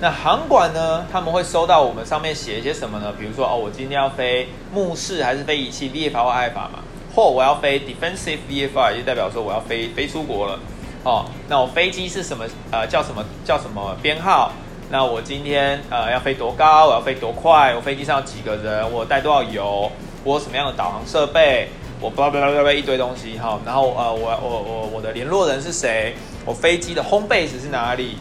[0.00, 3.12] 那航管呢，他们会收到我们上面写一些什么呢？
[3.18, 6.80] 比如说哦，我今天要飞目视还是飞仪器 VFR 或 IFR 嘛？
[7.14, 10.58] 或我要飞 defensive VFR，就代表说我要飞飞出国了。
[11.02, 12.44] 哦，那我飞机是什么？
[12.70, 14.52] 呃，叫什么叫什么编号？
[14.88, 16.86] 那我今天呃要飞多高？
[16.86, 17.74] 我要飞多快？
[17.74, 18.90] 我飞机上有几个人？
[18.92, 19.90] 我带多少油？
[20.22, 21.68] 我有什么样的导航设备？
[22.00, 26.14] 我巴拉巴拉巴拉一堆东西哈，然后呃，我我我我的联络人是谁？
[26.44, 28.18] 我飞机的 home base 是哪里？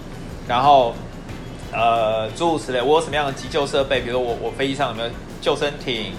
[0.48, 0.96] 然后
[1.72, 4.00] 呃，诸如此类，我有什么样的急救设备？
[4.02, 5.10] 比如说我我飞机上有没有
[5.42, 6.14] 救生艇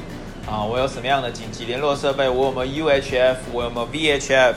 [0.47, 0.63] 啊？
[0.63, 2.29] 我有什么样的紧急联络设备？
[2.29, 3.37] 我有没有 UHF？
[3.53, 4.55] 我有没有 VHF？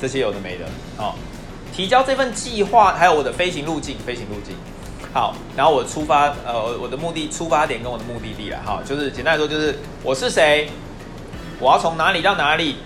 [0.00, 0.64] 这些有的没的
[1.02, 1.14] 啊。
[1.74, 4.54] 提交这份计划，还有我的飞行路径，飞行路径。
[5.16, 10.68] 好，然后我出发，呃，我的目的出发点跟我的目的地了哈，就是简单来说就是我是谁。
[11.58, 12.76] 我要从哪里到哪里，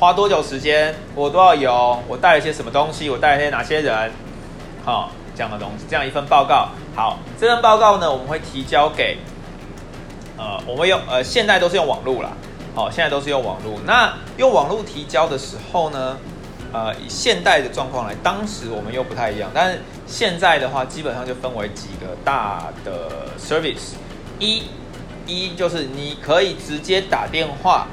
[0.00, 0.94] 花多久时间？
[1.14, 1.98] 我多少油？
[2.08, 3.10] 我带了些什么东西？
[3.10, 4.10] 我带了些哪些人？
[4.86, 6.70] 好、这样的东西，这样一份报告。
[6.94, 9.18] 好，这份报告呢，我们会提交给，
[10.38, 12.30] 呃，我们用呃，现在都是用网络啦。
[12.74, 13.78] 好、现在都是用网络。
[13.84, 16.16] 那用网络提交的时候呢，
[16.72, 19.50] 呃，以现代的状况来，当时我们又不太一样。
[19.52, 23.94] 但是现在的话，基本上就分为几个大的 service。
[24.38, 24.62] 一，
[25.26, 27.86] 一就是你可以直接打电话。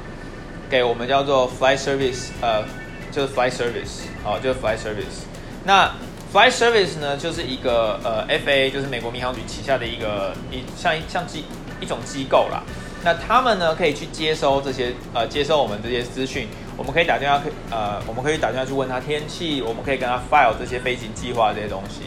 [0.70, 2.64] 给我们叫做 flight service，呃，
[3.12, 5.22] 就是 flight service，好，就是 flight service。
[5.62, 5.88] 那
[6.32, 11.44] flight service 呢，就是一个呃 FAA，就是美国民航局旗下的一个一像像机
[11.80, 12.62] 一种机构啦。
[13.04, 22.02] 那他们呢，可以去接收这些呃接收我们这些资讯，我们可以打电话，可呃我们可以打电话去问他天气，我们可以跟他 file 这些飞行计划这些东西。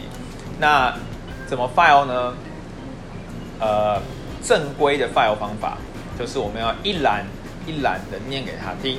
[0.58, 0.94] 那
[1.46, 2.34] 怎么 file 呢？
[3.60, 4.00] 呃，
[4.42, 5.78] 正规的 file 方法
[6.18, 7.24] 就是我们要一栏。
[7.66, 8.96] 一栏的念给他听，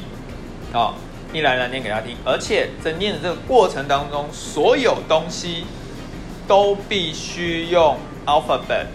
[0.72, 0.94] 啊，
[1.34, 5.66] 一览的念给他听，而且在念的这个过程当中，所有东西
[6.48, 8.86] 都必须用 alphabet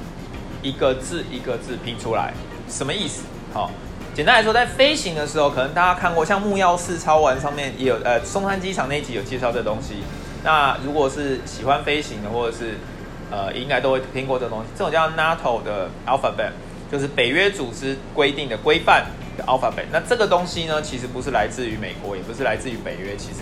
[0.63, 2.33] 一个字一个字拼出来，
[2.69, 3.25] 什么意思？
[3.53, 3.69] 好，
[4.15, 10.05] 简单来说，在飞行的时候，可能大家看过像木曜4超玩上面也有，呃，松山机场那一集有介绍这东西。
[10.45, 12.79] 那如果是喜欢飞行的，或者是
[13.33, 14.67] 呃，应该都会听过这东西。
[14.79, 16.53] 这种叫 NATO 的 alphabet，
[16.93, 19.25] 就是北约组织规定的规范的。
[19.47, 23.41] Alphabet，那这个东西呢，其实不是来自于美国，也不是来自于北约，其实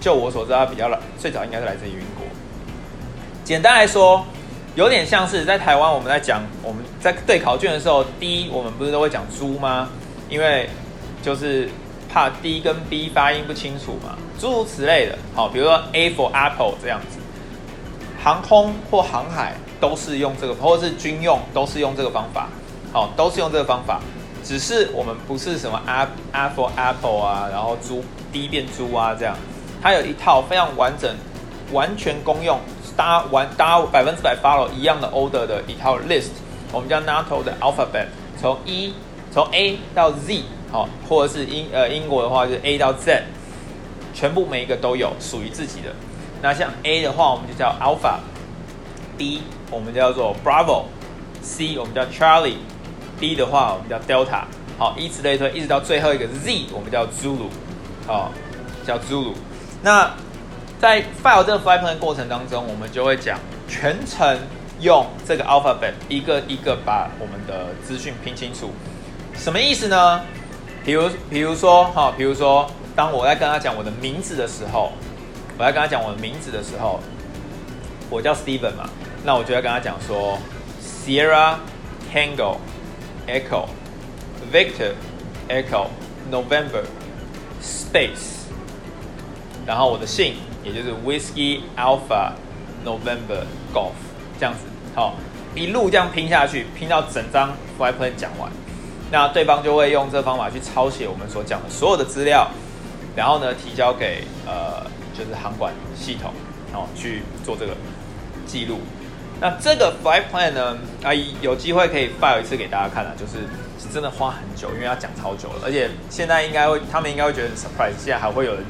[0.00, 2.26] 就我所知，它比较最早应该是来自于英国。
[3.44, 4.26] 简单来说，
[4.74, 9.88] 有点像是在台湾我们在讲我们在对考卷的时候第一我们不是都会讲猪吗？
[10.30, 10.70] 因为
[11.22, 11.68] 就是
[12.10, 15.18] 怕 D 跟 B 发音不清楚嘛，诸如此类的。
[15.34, 17.18] 好，比如说 A for Apple 这样子，
[18.22, 22.48] 航空或航海都是用这个，或者是军用都是用这个方法。
[22.92, 24.00] 好，都是用这个方法。
[24.42, 25.80] 只是我们不是什么
[26.32, 29.36] Apple Apple 啊，然后猪 D 变猪啊这样，
[29.82, 31.14] 它有一套非常完整、
[31.72, 32.58] 完全公用、
[32.96, 36.30] 搭完搭百分之百 follow 一样的 order 的一套 list，
[36.72, 38.06] 我们叫 NATO 的 alphabet，
[38.40, 38.94] 从一
[39.30, 43.22] 从 A 到 Z，好，或者是英呃英国的话就是 A 到 Z，
[44.14, 45.94] 全部每一个都有属于自己的。
[46.42, 52.56] 那像 A 的话，我们就叫 Alpha，B 我们叫做 Bravo，C 我们叫 Charlie。
[53.20, 54.44] D 的话，我们叫 Delta，
[54.78, 57.50] 好，以此类推，一直到最后一个 Z，我们叫 Zulu，
[58.06, 58.32] 好，
[58.86, 59.34] 叫 Zulu。
[59.82, 60.10] 那
[60.80, 63.38] 在 file 这个 flight plan 过程当中，我们就会讲
[63.68, 64.38] 全程
[64.80, 68.70] 用这个 alphabet 一个一个把我们的资讯拼清楚。
[69.40, 70.20] 什么意思呢？
[70.84, 74.92] 比如比如说哈，比如说当我在跟他讲我的名字的时候，
[75.56, 77.00] 我在跟他讲我的名字的时候，
[78.10, 78.90] 我叫 Steven 嘛，
[79.24, 80.38] 那我就要跟他讲说
[80.82, 81.54] Sierra
[82.12, 82.58] Tango
[83.26, 83.64] Echo
[84.52, 84.92] Victor
[85.48, 85.86] Echo
[86.30, 86.84] November
[87.62, 88.44] Space，
[89.64, 92.32] 然后我的姓也就是 Whiskey Alpha
[92.84, 93.92] November Golf
[94.38, 94.60] 这样子，
[94.94, 95.14] 好，
[95.54, 98.52] 一路这样拼下去，拼到整张 flight plan 讲完，
[99.10, 102.48] 那对方就会用这方法去抄写我们所讲的所有的资料，
[103.16, 104.84] 然后呢提交给呃
[105.16, 106.32] 就是航管系统，
[106.72, 107.72] 然后去做这个
[108.46, 108.80] 记录。
[109.40, 113.38] 那这个 flight plan 呢，阿姨有机会可以 file 一次给大家看啊，就是
[113.78, 118.64] 是真的花很久，因为要讲超久了，而且现在应该会他们应该会觉得很 surprise，现在还会有人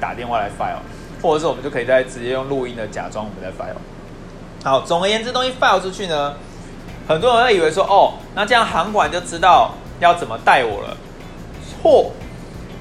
[0.00, 0.80] 打电话来 file。
[1.22, 3.76] 或者是我们就可以再直接用录音的假装我们在 file。
[4.64, 6.34] 好，总而言之，东西 file 出去呢，
[7.06, 10.96] 很多人会以为说，哦，那这样航管就知道要怎么带我了。
[11.80, 12.10] 错，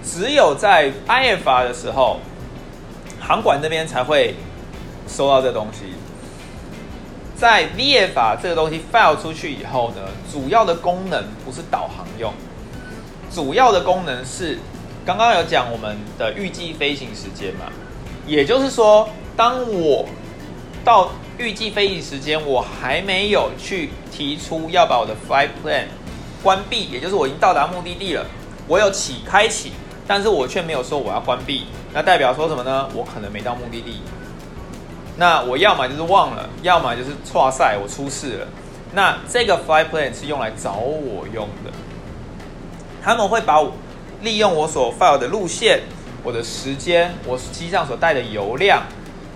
[0.04, 2.20] 只有在 IFR 的时候，
[3.20, 4.34] 航管那边才会
[5.08, 5.94] 收到这东西。
[7.36, 12.34] 在 VFR 这个东西 file 出去以后呢，主要的功能不是导航用，
[13.32, 14.58] 主要的功能是
[15.06, 17.66] 刚刚有讲我们的预计飞行时间嘛。
[18.28, 20.08] 也就是说，当我
[20.84, 25.86] 到预计飞行时间，我还没有去提出要把我的 flight plan
[26.44, 28.26] 关闭，也就是我已经到达目的地了，
[28.68, 29.72] 我有启开启，
[30.08, 32.88] 但是我却没有说我要关闭，那代表说什么呢？
[32.94, 34.02] 我可能没到目的地。
[35.18, 38.48] 那我要么就是忘了，要么就是错赛，我出事了。
[38.94, 41.72] 那这个 flight plan 是用来找我用的，
[43.04, 43.74] 他们会把我
[44.22, 45.82] 利用我所 file 的路线。
[46.24, 48.84] 我的时间，我机上所带的油量，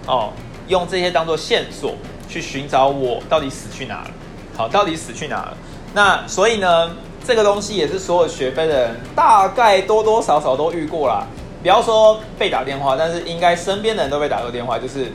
[0.06, 0.32] 哦，
[0.68, 1.96] 用这些当做线索
[2.30, 4.12] 去寻找我到底死去哪了。
[4.56, 5.58] 好，到底死去哪了？
[5.96, 6.92] 那所以呢，
[7.26, 11.26] 这个东西也是所有学飞的人大概多多少少都遇过啦。
[11.62, 15.14] 不要说被打电话，但是应该身边的人都被打过电话，就是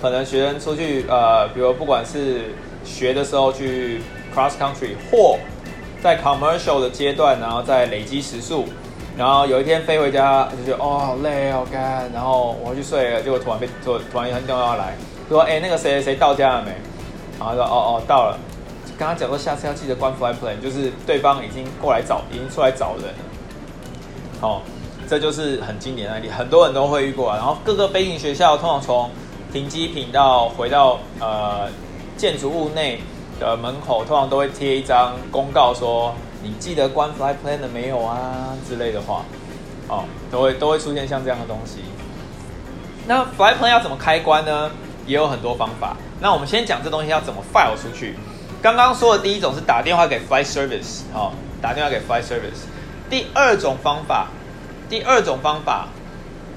[0.00, 4.00] 可能学生出去，呃，比如不管是学的时候去
[4.34, 5.38] cross country，或
[6.02, 8.64] 在 commercial 的阶段，然后再累积时速。
[9.16, 14.96] 然后有一天飞回家就觉得哦好累好干，然后我回去睡了，结果突然被突突然一通电话来
[15.28, 16.72] 说，哎那个谁谁到家了没？
[17.38, 18.38] 然后说哦哦到了，
[18.98, 23.24] 刚刚讲说下次要记得关 flight plan，就是对方已经过来找，已经出来找人了。
[24.40, 24.62] 好，
[25.08, 27.32] 这就是很经典的案例，很多人都会遇过。
[27.34, 29.10] 然后各个飞行学校通常从
[29.52, 31.68] 停机坪到回到呃
[32.16, 33.00] 建筑物内
[33.40, 36.14] 的门口，通常都会贴一张公告说。
[36.46, 38.54] 你记得关 flight plan 了没有啊？
[38.68, 39.24] 之类的话，
[39.88, 41.78] 哦，都会都会出现像这样的东西。
[43.06, 44.70] 那 flight plan 要怎么开关呢？
[45.06, 45.96] 也有很多方法。
[46.20, 48.16] 那我们先讲这东西要怎么 file 出去。
[48.64, 52.64] 刚刚说的第一种是打电话给 flight service，哦，打电话给 flight service。
[53.10, 54.28] 第二种方法，
[54.88, 55.88] 第二种方法，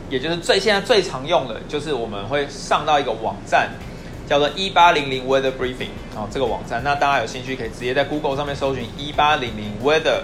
[0.09, 3.71] 也就是最现在最常用的，就是我们会上到一个网站。
[4.25, 10.23] 叫做一八零零 Weather Briefing 哦，这个网站，那大家有兴趣可以直接在 Google 上面搜寻一八零零 Weather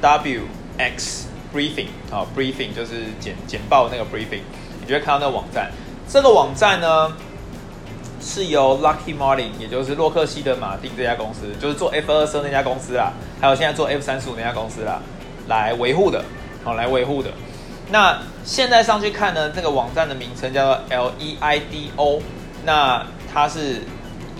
[0.00, 0.42] W
[0.78, 4.42] X Briefing 哦，Briefing 就是简简报那个 Briefing，
[4.80, 5.72] 你就会看到那个网站。
[6.08, 7.12] 这个网站呢
[8.24, 14.98] 是由 Lucky Martin，也就是洛克希德马丁这家公司，就是做 F 二十那家公司啦，还有现在做 F 三十五那家公司啦，
[15.46, 16.24] 来维护的，
[16.64, 17.30] 哦，来维护的。
[17.90, 22.22] 那现在上去看呢，这个网站的名称叫做 L E I D O，
[22.64, 23.82] 那它是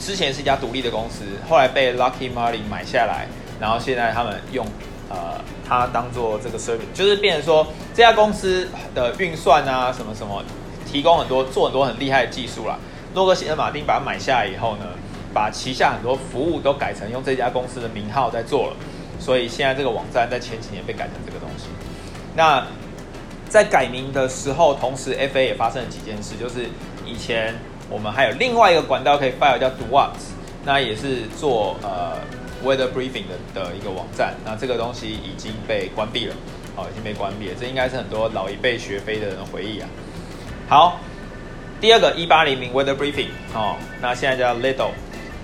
[0.01, 3.29] 之前是一家独立的公司，后来被 Lucky Martin 买下来，
[3.61, 4.66] 然后现在他们用
[5.11, 10.42] 呃它当做这个 service，就是变成说这家公司的运算啊什么什么，
[10.90, 12.79] 提供很多做很多很厉害的技术啦。
[13.14, 14.85] 洛克希德马丁把它买下来以后呢，
[15.33, 18.77] 把旗下很多服务都改成用这家公司的名号在做了，
[19.18, 21.66] 所以现在这个网站在前几年被改成这个东西。
[22.35, 22.66] 那
[23.48, 26.66] 在改名的时候，同时 FA 也发生了几件事，就是
[27.07, 27.55] 以前。
[27.90, 30.33] 我们还有另外一个管道可以 file 叫 DUATS，
[30.64, 32.16] 那也是做呃
[32.64, 34.35] weather briefing 的的一个网站。
[34.42, 36.35] 那这个东西已经被关闭了，
[36.77, 37.55] 哦，已经被关闭了。
[37.61, 39.88] 这应该是很多老一辈学飞的人的回忆啊。
[40.66, 40.98] 好，
[41.85, 44.92] 第二个一八零零 weather briefing，哦，那现在叫 Little。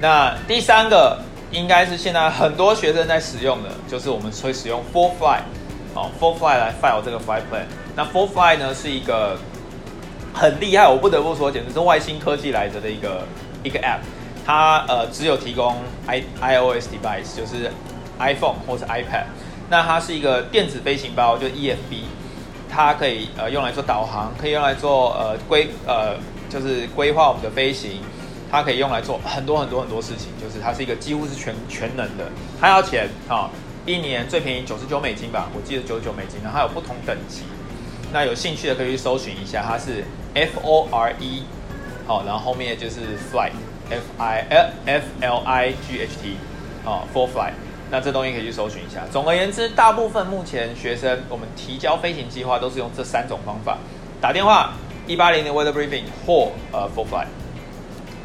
[0.00, 1.18] 那第三个
[1.50, 5.40] 应该是现在很多学生在使用的，就是我们会使用 FullFly，
[5.92, 7.66] 哦，FullFly 来 file 这个 flight plan。
[7.94, 9.36] 那 FullFly 呢是一个。
[10.32, 13.22] 很厉害，我不得不说，简直是外星科技来着的一个
[13.62, 13.98] 一个 app。
[14.46, 17.70] 它呃只有提供 i iOS device，就是
[18.18, 19.24] iPhone 或是 iPad。
[19.68, 22.04] 那它是一个电子飞行包，就 EFB。
[22.72, 26.14] 它可以呃用来做导航，可以用来做呃规呃
[26.50, 28.02] 就是规划我们的飞行。
[28.52, 32.28] 它可以用来做很多很多很多事情，就是它是一个几乎是全全能的。
[32.60, 33.48] 它要钱啊，
[33.86, 37.44] 一年最便宜九十九美金吧，我记得九十九美金，然后它有不同等级。
[38.12, 40.02] 那有兴趣的可以去搜寻一下，它是
[40.34, 41.44] F O R E，
[42.08, 46.36] 好，然后后面就是 Flight，F I L F L I G H T，
[46.84, 47.52] 哦，For Flight。
[47.88, 49.02] 那这东西可以去搜寻一下。
[49.12, 53.78] 总而言之，大部分目前学生我们提交飞行计划都是用这三种方法：
[54.20, 54.72] 打电话
[55.10, 57.26] 一八零零 Weather Briefing 或呃 For Flight。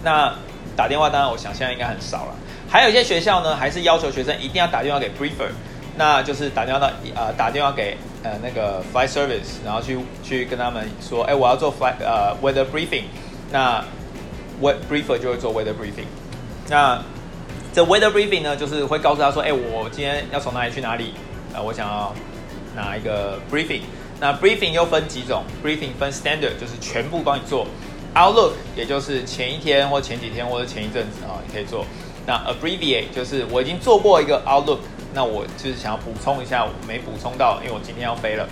[0.03, 0.33] 那
[0.75, 2.35] 打电话当然我想现在应该很少了，
[2.69, 5.49] 还有一些学校呢，还是要求学生一定要打电话给 Briefer，
[5.97, 7.97] 那就是打电话到呃打电话给。
[8.25, 13.03] 呃，那个 flight service，然后去去跟他们说，哎，我要做 flight 呃 weather briefing，
[13.51, 13.85] 那
[14.59, 16.07] we briefer 就会做 weather briefing。
[16.67, 16.99] 那
[17.71, 21.13] 这 weather briefing 呢，就是会告诉他说，哎，我今天要从哪里去哪里，
[21.53, 22.11] 呃，我想要
[22.75, 23.81] 拿一个 briefing。
[24.19, 27.67] 那 briefing 又分几种，briefing 分 standard，就是全部帮你做
[28.13, 31.85] ；outlook，也就是前一天或前几天或者前一阵子啊，你可以做。
[32.25, 34.79] 那 abbreviate 就是我已经做过一个 outlook。
[35.13, 38.45] 那我就是想要补充一下，我没补充到，因为我今天要飞了。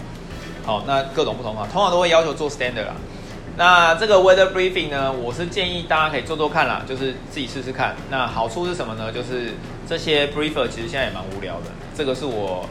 [0.66, 2.96] 好，那各种不同啊，通常都会要求做 standard 啦。
[3.58, 7.96] 那这个 weather briefing 呢，我是建议大家可以做做看啦，就是自己试试看。
[8.10, 9.12] 那好处是什么呢？
[9.12, 9.54] 就是
[9.86, 11.72] 这些 briefer 其实现在也蛮无聊的。
[11.94, 12.66] 这个是我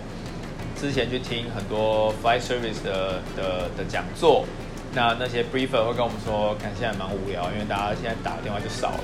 [0.83, 4.45] 之前去听很多 flight service 的的的讲座，
[4.93, 9.01] 那那些 briefer 会跟我们说，看现在蛮无聊，因为大家现在打电话就少了。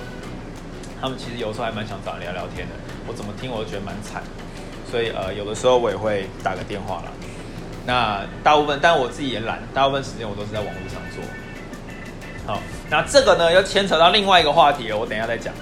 [1.01, 2.75] 他们其实有时候还蛮想找人聊聊天的。
[3.07, 4.25] 我怎么听我都觉得蛮惨。
[4.91, 7.13] 所以呃，有的时候我也会打个电话啦。
[7.87, 11.23] 那大部分，但我自己也懒，大部分时间我都是在网络上做。
[12.45, 12.61] 好，
[12.91, 15.55] 那这个呢，要牵扯到另外一个话题了，我等一下再讲。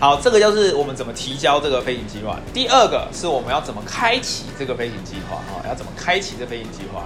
[0.00, 2.38] 好，这个就是我们怎么提交这个飞行计划。
[2.54, 5.60] 第二个是我们要怎么开启这个飞行计划啊？
[5.68, 7.04] 要怎么开启这飞行计划？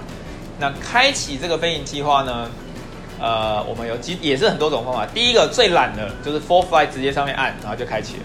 [0.59, 2.49] 那开启这个飞行计划呢？
[3.19, 5.05] 呃，我们有几也是很多种方法。
[5.13, 8.23] 第一个最懒的就是 For Flight 直接上面按，然后就开启了。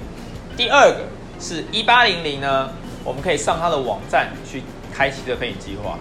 [0.57, 1.01] 第二个
[1.41, 2.71] 是一八零零呢。
[3.03, 4.62] 我们可以上它的网站去
[4.93, 5.99] 开启这个飞行计划，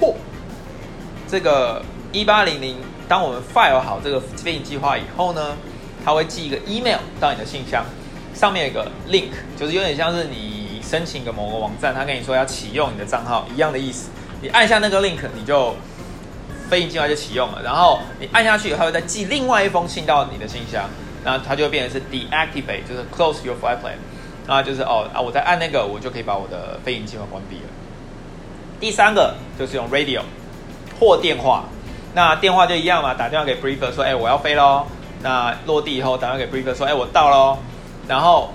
[0.00, 0.14] 嚯
[1.28, 5.54] 这个一八零零，当我们 file 好这个飞行计划以后呢，
[6.04, 7.84] 他会寄一个 email 到你的信箱，
[8.34, 14.10] 上面有一个 link，就是有点像是你申请一个某个网站，他跟你说要启用你的账号一样的意思。
[14.40, 15.74] 你按下那个 link，你就
[16.68, 17.62] 飞行计划就启用了。
[17.62, 20.88] 然后你按下去以后，他会再寄另外一封信到你的信箱，
[21.24, 23.94] 然后它就会变成是 deactivate，就是 close your flight plan。
[24.44, 27.62] 啊，就是哦啊，我在按那个，我就可以把我的飞行计划关闭了。
[28.80, 30.22] 第三个就是用 radio
[30.98, 31.66] 或电话，
[32.12, 34.84] 那电话就一样嘛，打电话给 briefer 说，哎，我要飞喽。
[35.22, 37.58] 那落地以后打电话给 briefer 说，哎，我到喽。
[38.08, 38.50] 然后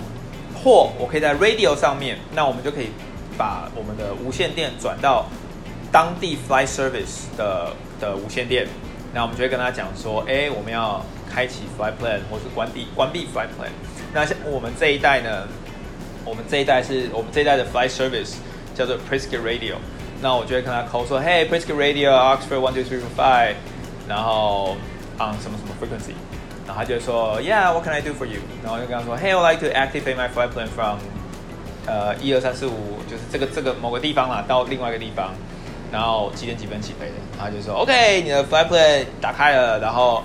[0.62, 2.90] 或我可以在 radio 上面，那我们就可以
[3.36, 5.26] 把我们的无线电转到
[5.90, 8.66] 当地 fly service 的的无线电，
[9.14, 13.70] 那我们就会跟他讲说，哎，我们要开启 flight plan 或是关闭关闭 flight plan。
[14.12, 15.48] 那像我们这一代呢？
[16.24, 18.34] 我们这一代是我们这一代的 fly service
[18.74, 19.76] 叫做 Presque Radio，
[20.20, 23.54] 那我就会跟他 call 说，Hey Presque Radio Oxford one two three four five，
[24.06, 24.76] 然后
[25.18, 26.12] on 什么什么 frequency，
[26.68, 28.40] 然后他就说，Yeah，what can I do for you？
[28.62, 30.98] 然后就跟他说，Hey，I'd like to activate my flight plan from
[31.86, 35.30] 呃一二三四五，就是这个这个某个地方啦，到另外一个地方，
[35.90, 40.22] 然后几点几分起飞的，然后就说，OK，你的 flight plan 打开了，然后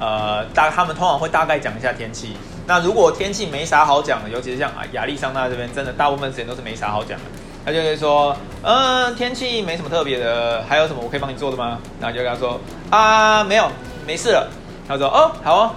[0.00, 2.36] 呃大他们通常会大概讲一下天气。
[2.66, 7.24] 那如果天气没啥好讲的，尤其是像啊亚利桑那这边，真的大部分时间都是没啥好讲的。
[7.64, 11.78] 他就会说，嗯，天气没什么特别的，还有什么我可以帮你做的吗？
[12.00, 12.60] 然后就跟他说，
[12.90, 13.68] 啊，没有，
[14.04, 14.48] 没事了。
[14.88, 15.74] 他说，哦，好哦，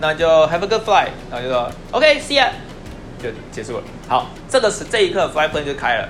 [0.00, 1.08] 那就 have a good flight。
[1.30, 2.48] 然后就说，OK，see ya，
[3.22, 3.82] 就结束了。
[4.08, 6.08] 好，这个是这一刻 flight plan 就开了。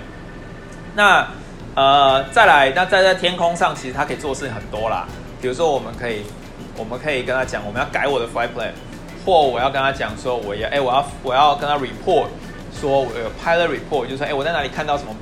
[0.94, 1.26] 那
[1.74, 5.06] 呃，再来，那在在天空上，其实它可以做事很多啦。
[5.40, 6.22] 比如说，我们可以，
[6.76, 8.70] 我们可以跟他讲，我们要改我的 flight plan。
[9.26, 12.26] 或我要跟他讲说，我要哎，我要我要跟他 report，
[12.78, 15.16] 说我有 pilot report，就是说哎，我在哪里看到什么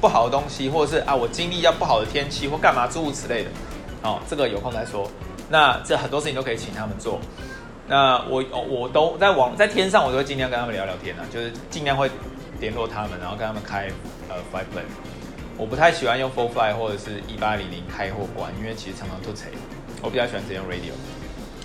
[0.00, 3.50] 不好的东西，或者是啊，我经历要不好的天气或干嘛诸如此类的，
[4.02, 5.06] 哦，这个有空再说。
[5.50, 7.20] 那这很多事情都可以请他们做。
[7.86, 12.08] 那我我都在网在天上，我都会尽量跟他们聊聊天啊，就是尽量会
[12.60, 13.90] 联络他们，然后跟他们开
[14.28, 14.84] 呃 flight plan。
[15.58, 19.46] 我不太喜欢用 full flight 或者是一八零零开或关，因为其实常常都贼。
[20.00, 20.92] 我比较喜欢直接用 radio。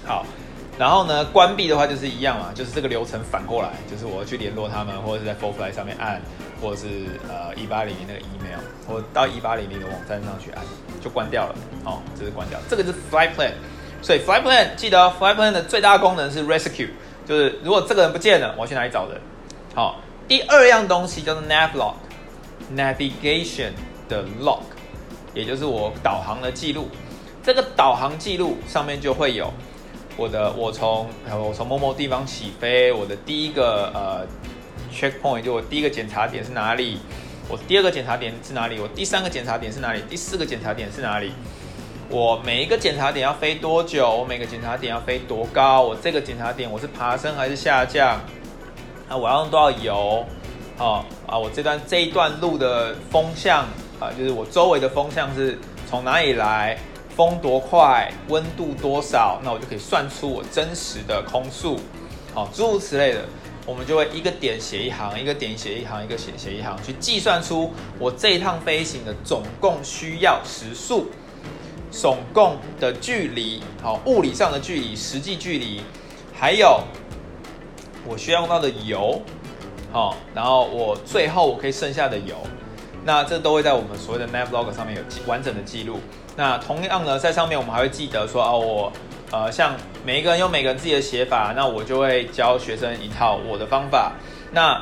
[0.06, 0.26] 好。
[0.78, 6.22] 然后呢，关闭的话就是一样嘛，就是这个流程反过来，就是我要去联络他们，或者是在 FlightPlan 上面按，
[6.62, 6.88] 或者是
[7.30, 10.62] 呃一八零零那个 email，或者到一八零零的网站上去按，
[11.02, 11.56] 就关掉了。
[11.86, 13.54] 哦，这是关掉，这个是 FlightPlan。
[14.06, 16.90] 所以 FlightPlan 记得 FlightPlan 的最大功能是 rescue，
[17.28, 19.20] 就是如果这个人不见了，我要去哪里找人？
[19.74, 23.72] 好，第二样东西叫做 Navlog，navigation
[24.08, 24.60] 的 log，
[25.34, 26.88] 也就是我导航的记录。
[27.42, 29.52] 这个导航记录上面就会有。
[30.16, 34.24] 我的我从我从某某地方起飞，我的第一个呃
[34.94, 37.00] checkpoint 就我第一个检查点是哪里？
[37.50, 38.80] 我第二个检查点是哪里？
[38.80, 40.04] 我第三个检查点是哪里？
[40.08, 41.32] 第四个检查点是哪里？
[42.10, 44.10] 我每一个检查点要飞多久？
[44.10, 45.82] 我每个检查点要飞多高？
[45.82, 48.22] 我这个检查点我是爬升还是下降？
[49.10, 50.26] 啊，我要用多少油？
[50.78, 53.66] 哦啊，我这段这一段路的风向
[54.00, 55.58] 啊，就是我周围的风向是
[55.90, 56.78] 从哪里来？
[57.16, 58.12] 风多快？
[58.28, 59.40] 温度多少？
[59.44, 61.80] 那我就可以算出我真实的空速。
[62.34, 63.22] 好，诸如此类的。
[63.66, 71.10] 我们就会一个点写一行，一个点写一行，一个写写一行，去计算出我这一趟飞行的总共需要时速，
[71.98, 75.82] 总共的距离，好，物理上的距离，实际距离，
[76.38, 76.82] 还有
[78.06, 79.22] 我需要用到的油，
[79.94, 82.36] 好，然后我最后我可以剩下的油，
[83.06, 86.00] 那这都会在我们所谓的 Navlog 上面有完整的记录。
[86.36, 88.92] 那同样呢，在上面我们还会记得说，哦，我。
[89.32, 89.76] 呃，像
[90.06, 94.14] 每一个人有每个人自己的写法，那我就会教学生一套我的方法。
[94.52, 94.80] 那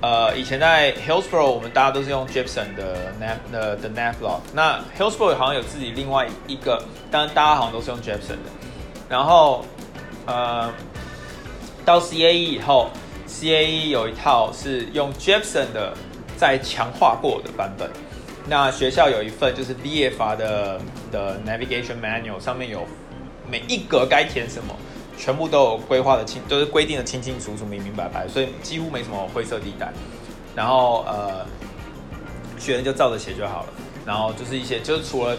[0.00, 4.40] 呃，以前在 Hillsboro，我们大家都是用 Gibson 的 Nav 的的 Navlog。
[4.52, 8.50] 那 Hillsboro 好像有自己另外一个，当然大家好像都是用 Gibson 的。
[9.08, 9.64] 然后
[10.26, 10.70] 呃，
[11.84, 12.90] 到 CAE 以后
[13.28, 15.94] ，CAE 有一套是用 Gibson 的
[16.36, 17.90] 再强化过的版本。
[18.48, 20.80] 那学校有一份就是 VFR 的
[21.10, 22.86] 的 Navigation Manual，上面有。
[23.48, 24.74] 每一格该填什么，
[25.16, 29.92] 全部都有规划的清，都是规定的清清楚楚、明明白白，所以几乎没什么灰色地带。
[30.54, 31.46] 然后呃，
[32.58, 33.68] 学生就照着写就好了。
[34.04, 35.36] 然后就是一些，就是除了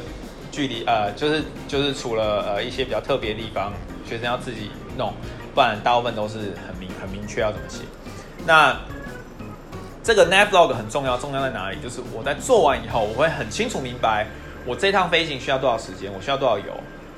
[0.52, 3.72] 距离呃，就是就是除了呃一些比较特别的地方，
[4.06, 5.14] 学生要自己弄，
[5.54, 7.84] 不然大部分都是很明很明确要怎么写。
[8.46, 8.76] 那
[10.04, 11.78] 这个 Navlog 很重要，重要在哪里？
[11.82, 14.28] 就是我在做完以后，我会很清楚明白
[14.66, 16.66] 我这趟飞行需要多少时间，我需要多少油。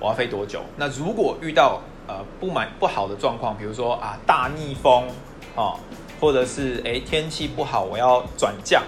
[0.02, 0.62] 我要飞多久？
[0.78, 5.08] 那如果遇到呃不满不好的状况，比如说啊大逆风
[5.56, 5.78] 啊，
[6.20, 8.82] 或者是诶天气不好，我要转降，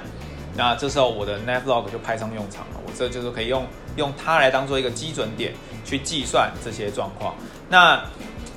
[0.57, 2.81] 那这时候我的 Navlog 就派上用场了。
[2.83, 3.63] 我这就是可以用
[3.95, 5.53] 用它来当做一个基准点
[5.85, 7.35] 去计算这些状况。
[7.69, 8.03] 那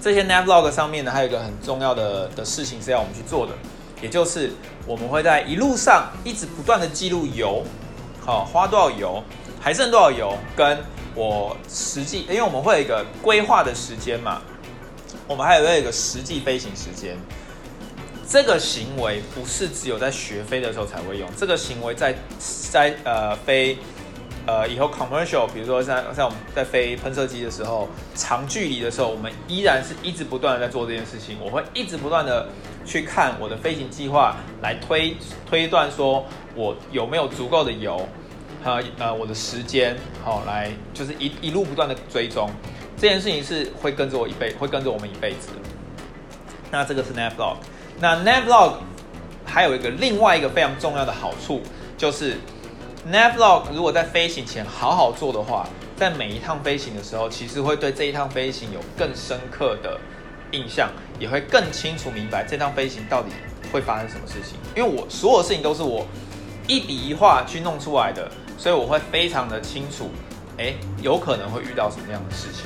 [0.01, 3.53] 这些 Navlog 上面呢，还有一个很重要的的事情是要我们去做的，
[4.01, 4.51] 也就是
[4.87, 7.63] 我们会在一路上一直不断的记录油，
[8.25, 9.23] 好花多少油，
[9.61, 10.79] 还剩多少油跟。
[11.17, 14.43] 我实际，因为我们会有一个规划的时间嘛，
[15.27, 17.17] 我们还有一个实际飞行时间。
[18.27, 22.15] 这个行为不是只有在学飞的时候才会用，这个行为在
[22.71, 23.77] 在呃飞
[24.47, 31.37] 呃以后 commercial，比如说像像我们在飞喷射机的时候，长距离的时候，我们依然是一直不断的在做这件事情。
[31.39, 32.49] 我会一直不断的
[32.87, 35.17] 去看我的飞行计划，来推
[35.47, 38.09] 推断说我有没有足够的油。
[38.65, 39.95] 呃呃，我的时间
[40.25, 42.49] 好、来，就是一一路不断的追踪
[43.05, 45.51] 这件事情是会跟着我一辈，会跟着我们一辈子。
[46.71, 47.57] 那这个是 Navlog。
[48.01, 48.77] 那 Navlog
[49.45, 51.61] 还有一个另外一个非常重要的好处，
[51.99, 52.39] 就是
[53.13, 60.01] Navlog 如果在飞行前好好做的话，在每一趟飞行的时候，其实会对这一趟飞行有更深刻的
[60.53, 60.89] 印象，
[61.21, 63.29] 也会更清楚明白这趟飞行到底
[63.71, 64.57] 会发生什么事情。
[64.75, 66.07] 因为我所有事情都是我
[66.67, 68.31] 一笔一画去弄出来的。
[68.57, 70.09] 所以我会非常的清楚，
[70.57, 72.65] 诶，有可能会遇到什么样的事情。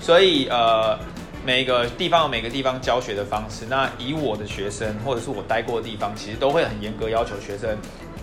[0.00, 0.98] 所以呃，
[1.44, 3.66] 每个地方有每个地方教学的方式。
[3.68, 7.76] 那以我的学生或者是我待过的地方，其实都会很严格要求学生，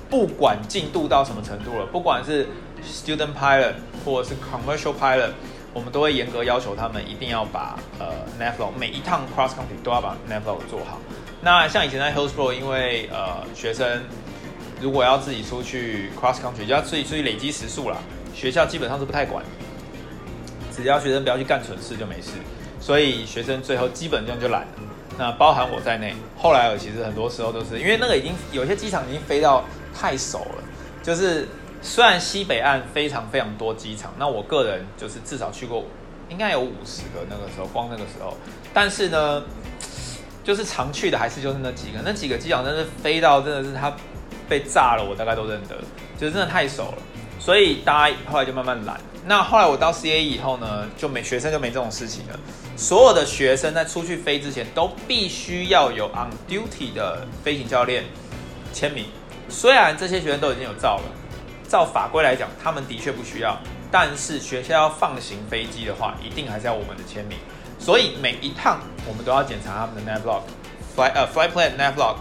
[0.09, 2.47] 不管进度到什么程度了，不管是
[2.83, 3.73] student pilot
[4.03, 5.29] 或是 commercial pilot，
[5.73, 8.07] 我们都会严格要求他们一定要把呃
[8.39, 10.99] Navlog 每一趟 cross country 都要把 Navlog 做好。
[11.41, 14.01] 那像以前在 Hillsboro，因为呃学生。
[14.79, 17.97] 如果要自己出去 cross country，就要自己出去累积时速啦。
[18.35, 19.43] 学校基本上是不太管，
[20.77, 22.29] 只要学生不要去干蠢事就没事。
[22.79, 24.67] 所以学生最后基本上就懒了。
[25.17, 30.63] 那包含我在内，后来我其实很多时候都是因为那个已经有些机场已经飞到太熟了。
[31.03, 31.47] 就是
[31.81, 35.83] 虽然西北岸非常非常多机场，那我个人就是至少去过，
[36.29, 38.37] 应该有五十个那个时候，光那个时候。
[38.73, 39.43] 但是呢，
[40.43, 43.91] 就是常去的还是就是那几个，那几个机场真的是飞到真的是它。
[44.49, 45.75] 被炸了，我大概都认得，
[46.17, 46.97] 就是真的太熟了，
[47.37, 48.97] 所以大家后来就慢慢懒。
[49.25, 52.39] 那后来我到 CA 以后呢，就没学生就没这种事情了。
[52.75, 58.05] 所有的学生在出去飞之前，都必须要有 on duty 的飞行教练
[58.71, 59.05] 签名。
[59.49, 61.03] 虽然这些学生都已经有照了，
[61.67, 63.57] 照法规来讲，他们的确不需要，
[63.91, 67.37] 但是学校要放行飞机的话，一定还是要我们的签名。
[67.79, 72.15] 所以每一趟我们都要检查他们的 Navlog，fly 呃 fly plan Navlog。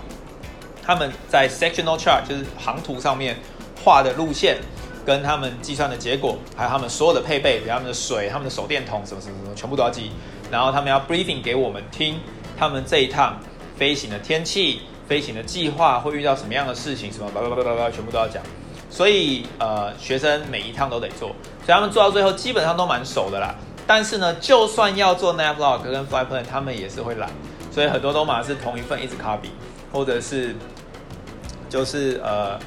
[0.84, 3.36] 他们在 sectional chart 就是航图上面
[3.82, 4.59] 画的路线，
[5.07, 10.11] 跟他们计算的结果，还有他们所有的配备，比如他们的水、他们的手电筒什么什么什么，全部都要记。
[10.50, 12.18] 然后他们要 briefing 给我们听，
[12.59, 13.38] 他们这一趟
[13.76, 18.42] 飞行的天气、飞行的计划会遇到什么样的事情，什么叭叭叭叭叭，全部都要讲。
[18.90, 21.28] 所以呃，学生每一趟都得做，
[21.64, 23.54] 所以他们做到最后基本上都蛮熟的啦。
[23.86, 27.30] 但是呢，就算要做 Navlog 跟 Flight Plan，他们也是会懒，
[27.70, 29.50] 所以很多都嘛是同一份一直 copy，
[29.92, 30.57] 或者是
[31.68, 32.59] 就是呃。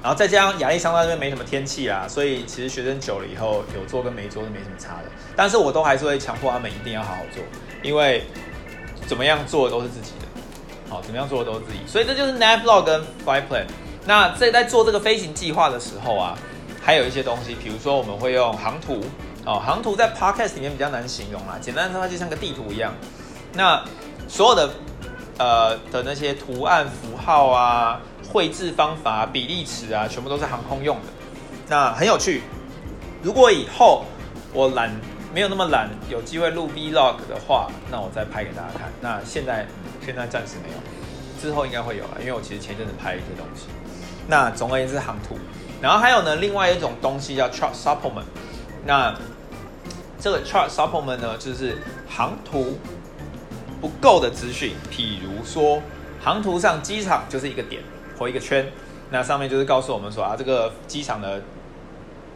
[0.00, 5.10] 然后再加上亚利桑那这边没什么天气啊，所以其实学生久了以后有做跟没做是没什么差的。
[5.34, 7.42] 但是我都还是会强迫他们一定要好好做，
[7.82, 8.24] 因为
[9.08, 10.26] 怎么样做的都是自己的，
[10.88, 11.80] 好，怎么样做的都是自己。
[11.84, 13.64] 所以这就是 Navlog 跟 Flight Plan。
[14.06, 16.38] 那在在做这个飞行计划的时候啊，
[16.80, 19.02] 还有一些东西，比如说我们会用航图
[19.44, 22.94] 哦，航图在 Podcast 里面比较难形容啦，简单说它就像个地图一样。
[23.52, 23.84] 那
[24.28, 24.70] 所有的
[25.38, 28.00] 呃的那些图案符号啊。
[28.28, 31.04] 绘制方法、比例尺啊，全部都是航空用的。
[31.68, 32.42] 那很有趣。
[33.22, 34.04] 如果以后
[34.52, 34.90] 我懒，
[35.34, 38.92] 没有那么懒，有机会录 Vlog 的话，那我再拍给大家看。
[39.00, 39.66] 那现在
[40.04, 40.76] 现在暂时没有，
[41.40, 43.66] 之后应该会有了，因为我其实前阵子拍了一些东西。
[44.26, 45.38] 那总而言之，航图。
[45.80, 48.24] 然后还有呢，另外一种东西叫 Chart Supplement。
[48.84, 49.14] 那
[50.20, 52.78] 这个 Chart Supplement 呢，就是航图
[53.80, 55.80] 不够的资讯，譬如说
[56.20, 57.82] 航图上机场就是一个点。
[58.18, 58.66] 回一个圈，
[59.10, 61.40] 那上面就是告诉我们说啊，这个机场的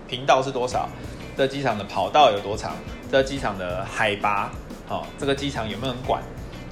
[0.07, 0.89] 频道是多少？
[1.37, 2.77] 这机场的跑道有多长？
[3.11, 4.51] 这机场的海拔，
[4.87, 6.23] 好、哦，这个机场有没有人管？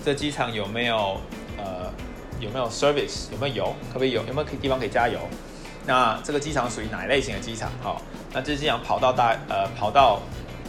[0.05, 1.21] 这机场有没有
[1.59, 1.91] 呃
[2.39, 3.31] 有没有 service？
[3.33, 3.75] 有没有油？
[3.89, 4.25] 可不可以有？
[4.27, 5.19] 有没有地方可以加油？
[5.87, 7.71] 那这个机场属于哪一类型的机场？
[7.83, 7.97] 好、哦，
[8.33, 10.21] 那这机场跑道大呃跑道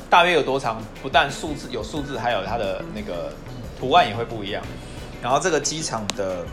[0.09, 0.81] 大约有多长？
[1.03, 3.31] 不但数字有数字，还有它的那个
[3.79, 4.63] 图案也会不一样。
[5.21, 6.45] 然后这个机场的。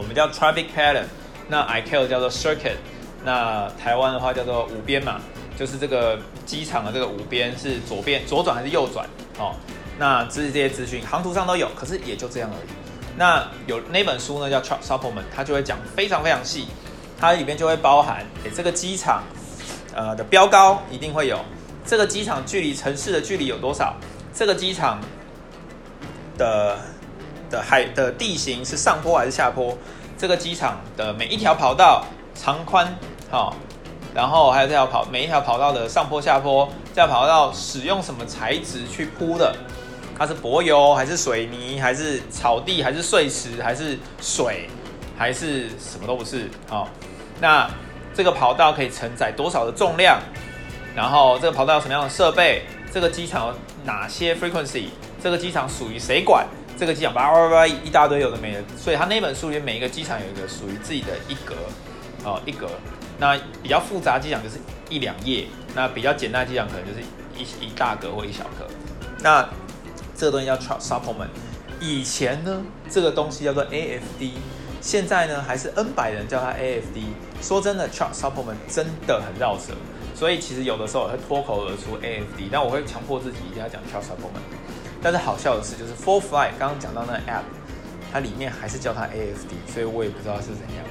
[0.00, 1.04] 我们叫 traffic pattern，
[1.46, 2.76] 那 ICAO 叫做 circuit，
[3.22, 5.20] 那台湾的话叫做五边嘛，
[5.58, 9.06] 就是这个机场的这个五边是左边左转还是右转？
[9.38, 9.54] 哦，
[9.98, 12.68] 那这这些资讯航图上都有，可是也就这样而已。
[13.18, 16.68] 那有那本书呢叫 Chart Supplement，它就会讲非常非常细，
[17.20, 19.22] 它里面就会包含诶这个机场
[19.94, 21.38] 呃的标高一定会有，
[21.84, 23.94] 这个机场距离城市的距离有多少，
[24.32, 24.98] 这个机场
[26.38, 26.78] 的。
[27.50, 29.76] 的海的地形是上坡还是下坡？
[30.16, 32.94] 这个机场的每一条跑道长宽
[33.30, 33.56] 好，
[34.14, 39.54] 然后还有这条跑每一条跑道的上坡下坡，这条跑道使用什么材质去铺的？
[40.18, 44.68] 它是柏油还是水泥还是草地还是碎石还是水
[45.16, 46.50] 还是什么都不是？
[46.68, 46.86] 好，
[47.40, 47.66] 那
[48.14, 50.20] 这个跑道可以承载多少的重量？
[50.94, 52.64] 然后这个跑道有什么样的设备？
[52.92, 54.88] 这个机场有哪些 frequency？
[55.22, 56.46] 这个机场属于谁管？
[56.80, 61.54] 这个机场叭叭叭一大堆有的没的，所以他那本书里面每一个机场有一个属于自己的一格，
[62.24, 62.66] 哦一格。
[63.18, 64.56] 那比较复杂机场就是
[64.88, 67.00] 一两页，那比较简单机场可能就是
[67.36, 68.66] 一一大格或一小格。
[69.22, 69.46] 那
[70.16, 71.28] 这个东西叫 Chart Supplement。
[71.80, 74.30] 以前呢，这个东西叫做 AFD，
[74.80, 77.12] 现在呢还是 N 百人叫它 AFD。
[77.42, 79.74] 说真的，Chart Supplement 真的很绕舌，
[80.14, 84.59] 所以其实有的时候我会脱口而出 AFD，但我会强迫自己一定要讲 Chart Supplement。
[85.02, 87.44] 但是好笑的是，就是 For Flight 刚刚讲到那个 App，
[88.12, 90.84] 它里面还是叫它 AFD，所以我也不知道是怎样。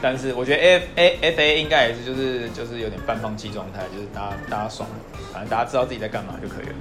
[0.00, 4.88] 但是我觉得 A A F A 应该也是就是就是有点半放弃状态，就是大家大家爽，
[5.32, 6.74] 反正大家知道自己在干嘛就可以了。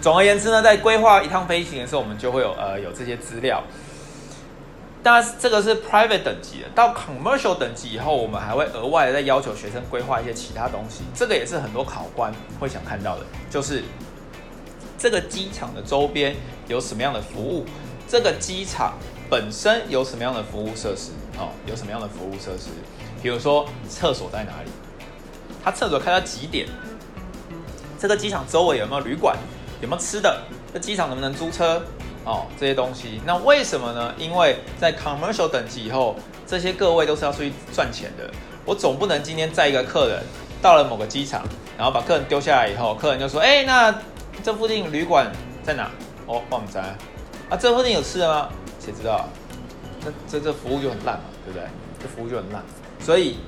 [0.00, 3.62] 总而言之呢，在规划一趟飞行的时候，我们就会有呃有这些资料。
[5.00, 11.04] 当然这个是 Private 等级的，到 Commercial 等级以后，我们还会额外的再要求学生规划一些其他东西。
[11.14, 13.84] 这个也是很多考官会想看到的，就是。
[15.04, 16.34] 这个机场的周边
[16.66, 17.66] 有什么样的服务？
[18.08, 18.94] 这个机场
[19.28, 21.10] 本身有什么样的服务设施？
[21.36, 22.70] 哦，有什么样的服务设施？
[23.22, 24.70] 比如说厕所在哪里？
[25.62, 26.66] 它厕所开到几点？
[27.98, 29.36] 这个机场周围有没有旅馆？
[29.82, 30.40] 有没有吃的？
[30.72, 31.82] 这机场能不能租车？
[32.24, 33.20] 哦，这些东西。
[33.26, 34.14] 那为什么呢？
[34.16, 38.30] 因为在 commercial 等级以后，这些各位都是要出去赚钱的。
[38.64, 40.22] 我总不能今天载一个客人
[40.62, 41.46] 到了某个机场，
[41.76, 43.94] 然后把客人丢下来以后，客人就说：“哎，那。”
[44.42, 45.30] 这附近旅馆
[45.62, 45.90] 在哪？
[46.26, 47.56] 哦，我们在啊。
[47.58, 48.48] 这附近有吃的吗？
[48.80, 49.28] 谁知道？
[50.04, 51.66] 这这这服务就很烂嘛，对不对？
[52.02, 52.62] 这服务就很烂。
[53.00, 53.38] 所以，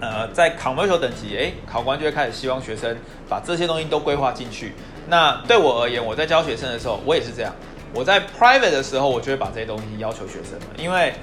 [0.00, 2.96] 呃，在 commercial 等级，哎，考官就会开始希望学生
[3.28, 4.74] 把这些东西都规划进去。
[5.08, 7.54] 那对我而言，我在教学生的时候，我也是这样。
[7.94, 11.14] 我在 private 的时候，我就会把这些东西要求学生，因为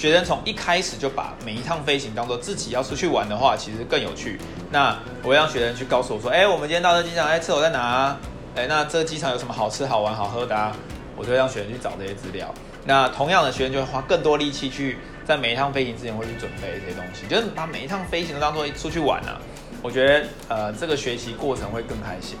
[0.00, 4.40] 学生从一开始就把每一趟飞行当做自己要出去玩的话，其实更有趣。
[4.70, 8.16] 那我会让学生去告诉我说：“哎，我们今天到这机场，哎，厕所在哪啊？
[8.56, 10.74] 哎，那这机场有什么好吃、好玩、好喝的啊？”
[11.18, 12.50] 我就会让学生去找这些资料。
[12.86, 14.96] 那同样的，学生就会花更多力气去
[15.26, 19.36] 在每一趟飞行之前会去准备这些东西，就是把每一趟飞行都当做出去玩啊。
[19.82, 22.38] 我觉得呃，这个学习过程会更开心。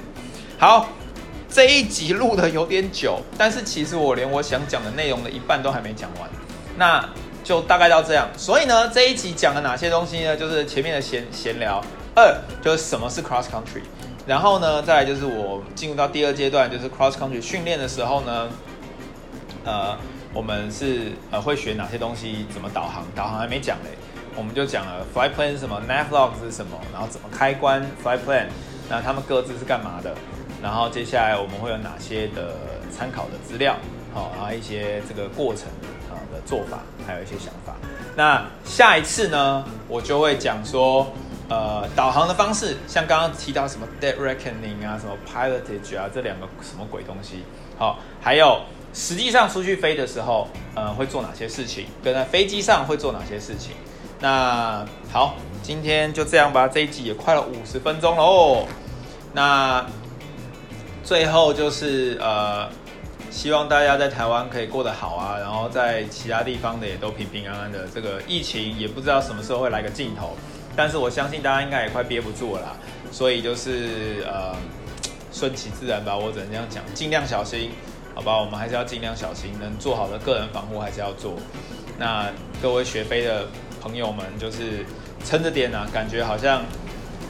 [0.56, 0.88] 好，
[1.50, 6.30] 这一集录的有点久，但是其实我连我想讲的内容的一半都还没讲完。
[6.78, 7.06] 那
[7.50, 8.28] 就大概到这样。
[8.36, 10.36] 所以呢，这一集讲了哪些东西呢？
[10.36, 11.82] 就是前面的闲闲聊。
[12.14, 12.32] 二
[12.62, 13.82] 就是什么是 cross country，
[14.24, 18.48] 然后呢，再来就是我进入到第二阶段，就是 cross country 训练的时候呢，
[19.64, 19.96] 呃，
[20.32, 22.46] 我们是呃会学哪些东西？
[22.54, 23.04] 怎么导航？
[23.16, 23.98] 导航还没讲嘞，
[24.36, 28.46] 我们就讲了 fly plan 是什么，navlog 是什么，然后怎么开关 fly plan，
[28.88, 30.14] 那他们各自是干嘛的？
[30.62, 32.54] 然后接下来我们会有哪些的
[32.96, 33.74] 参考的资料？
[34.14, 35.66] 好，然后一些这个过程
[36.32, 37.74] 的做法，还有一些想法。
[38.16, 41.06] 那下一次呢，我就会讲说。
[41.52, 47.42] 呃，导航的方式，像刚刚提到什么 dead reckoning 啊，什么 pilotage 啊，这两个什么鬼东西？
[47.76, 48.60] 好，还有
[48.94, 51.86] 实际上出去飞的时候，呃，会做哪些事情？
[52.04, 53.72] 跟在飞机上会做哪些事情？
[54.20, 58.64] 那好，今天就这样吧，这一集也快了五十分钟了哦。
[59.32, 59.84] 那
[61.02, 62.68] 最后就是呃，
[63.30, 67.86] 希望大家在台湾可以过得好啊，然后在其他地方的也都平平安安的。
[67.94, 70.36] 这个疫情也不知道什么时候会来个尽头。
[70.76, 72.76] 但是我相信大家应该也快憋不住了啦，
[73.10, 74.54] 所以就是呃
[75.32, 77.70] 顺其自然吧，我只能这样讲，尽量小心，
[78.14, 78.36] 好吧？
[78.36, 81.34] 我们还是要尽量小心，能做好的个人防护还是要做。
[81.98, 82.26] 那
[82.62, 83.46] 各位学飞的
[83.80, 84.84] 朋友们，就是
[85.24, 86.62] 撑着点啊，感觉好像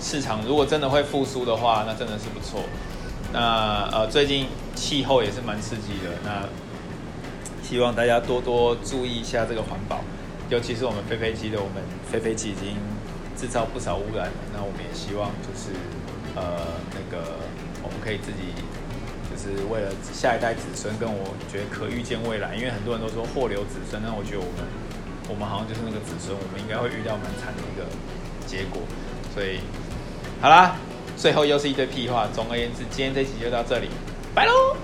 [0.01, 2.63] 市场如果真的会复苏的话，那真的是不错。
[3.33, 6.49] 那呃最近气候也是蛮刺激的，那
[7.63, 10.01] 希望大家多多注意一下这个环保，
[10.49, 12.77] 尤其是我们飞飞机的，我们飞飞机已经。
[13.41, 15.73] 制造不少污染了，那我们也希望就是，
[16.37, 16.61] 呃，
[16.93, 17.41] 那个
[17.83, 18.53] 我们可以自己，
[19.33, 24.69] 就是为了下一代子孙，跟我觉得可预见未来，因为很多人都说祸留子孙，那我觉得我们，
[25.31, 27.89] 我们好像就是那个子孙，我们应该会遇到蛮惨的一个
[28.45, 28.83] 结果，
[29.33, 29.65] 所以，
[30.43, 30.77] 好啦，
[31.21, 33.89] 最后又是一堆屁话，总而言之，今天这集就到这里，
[34.35, 34.75] 拜喽。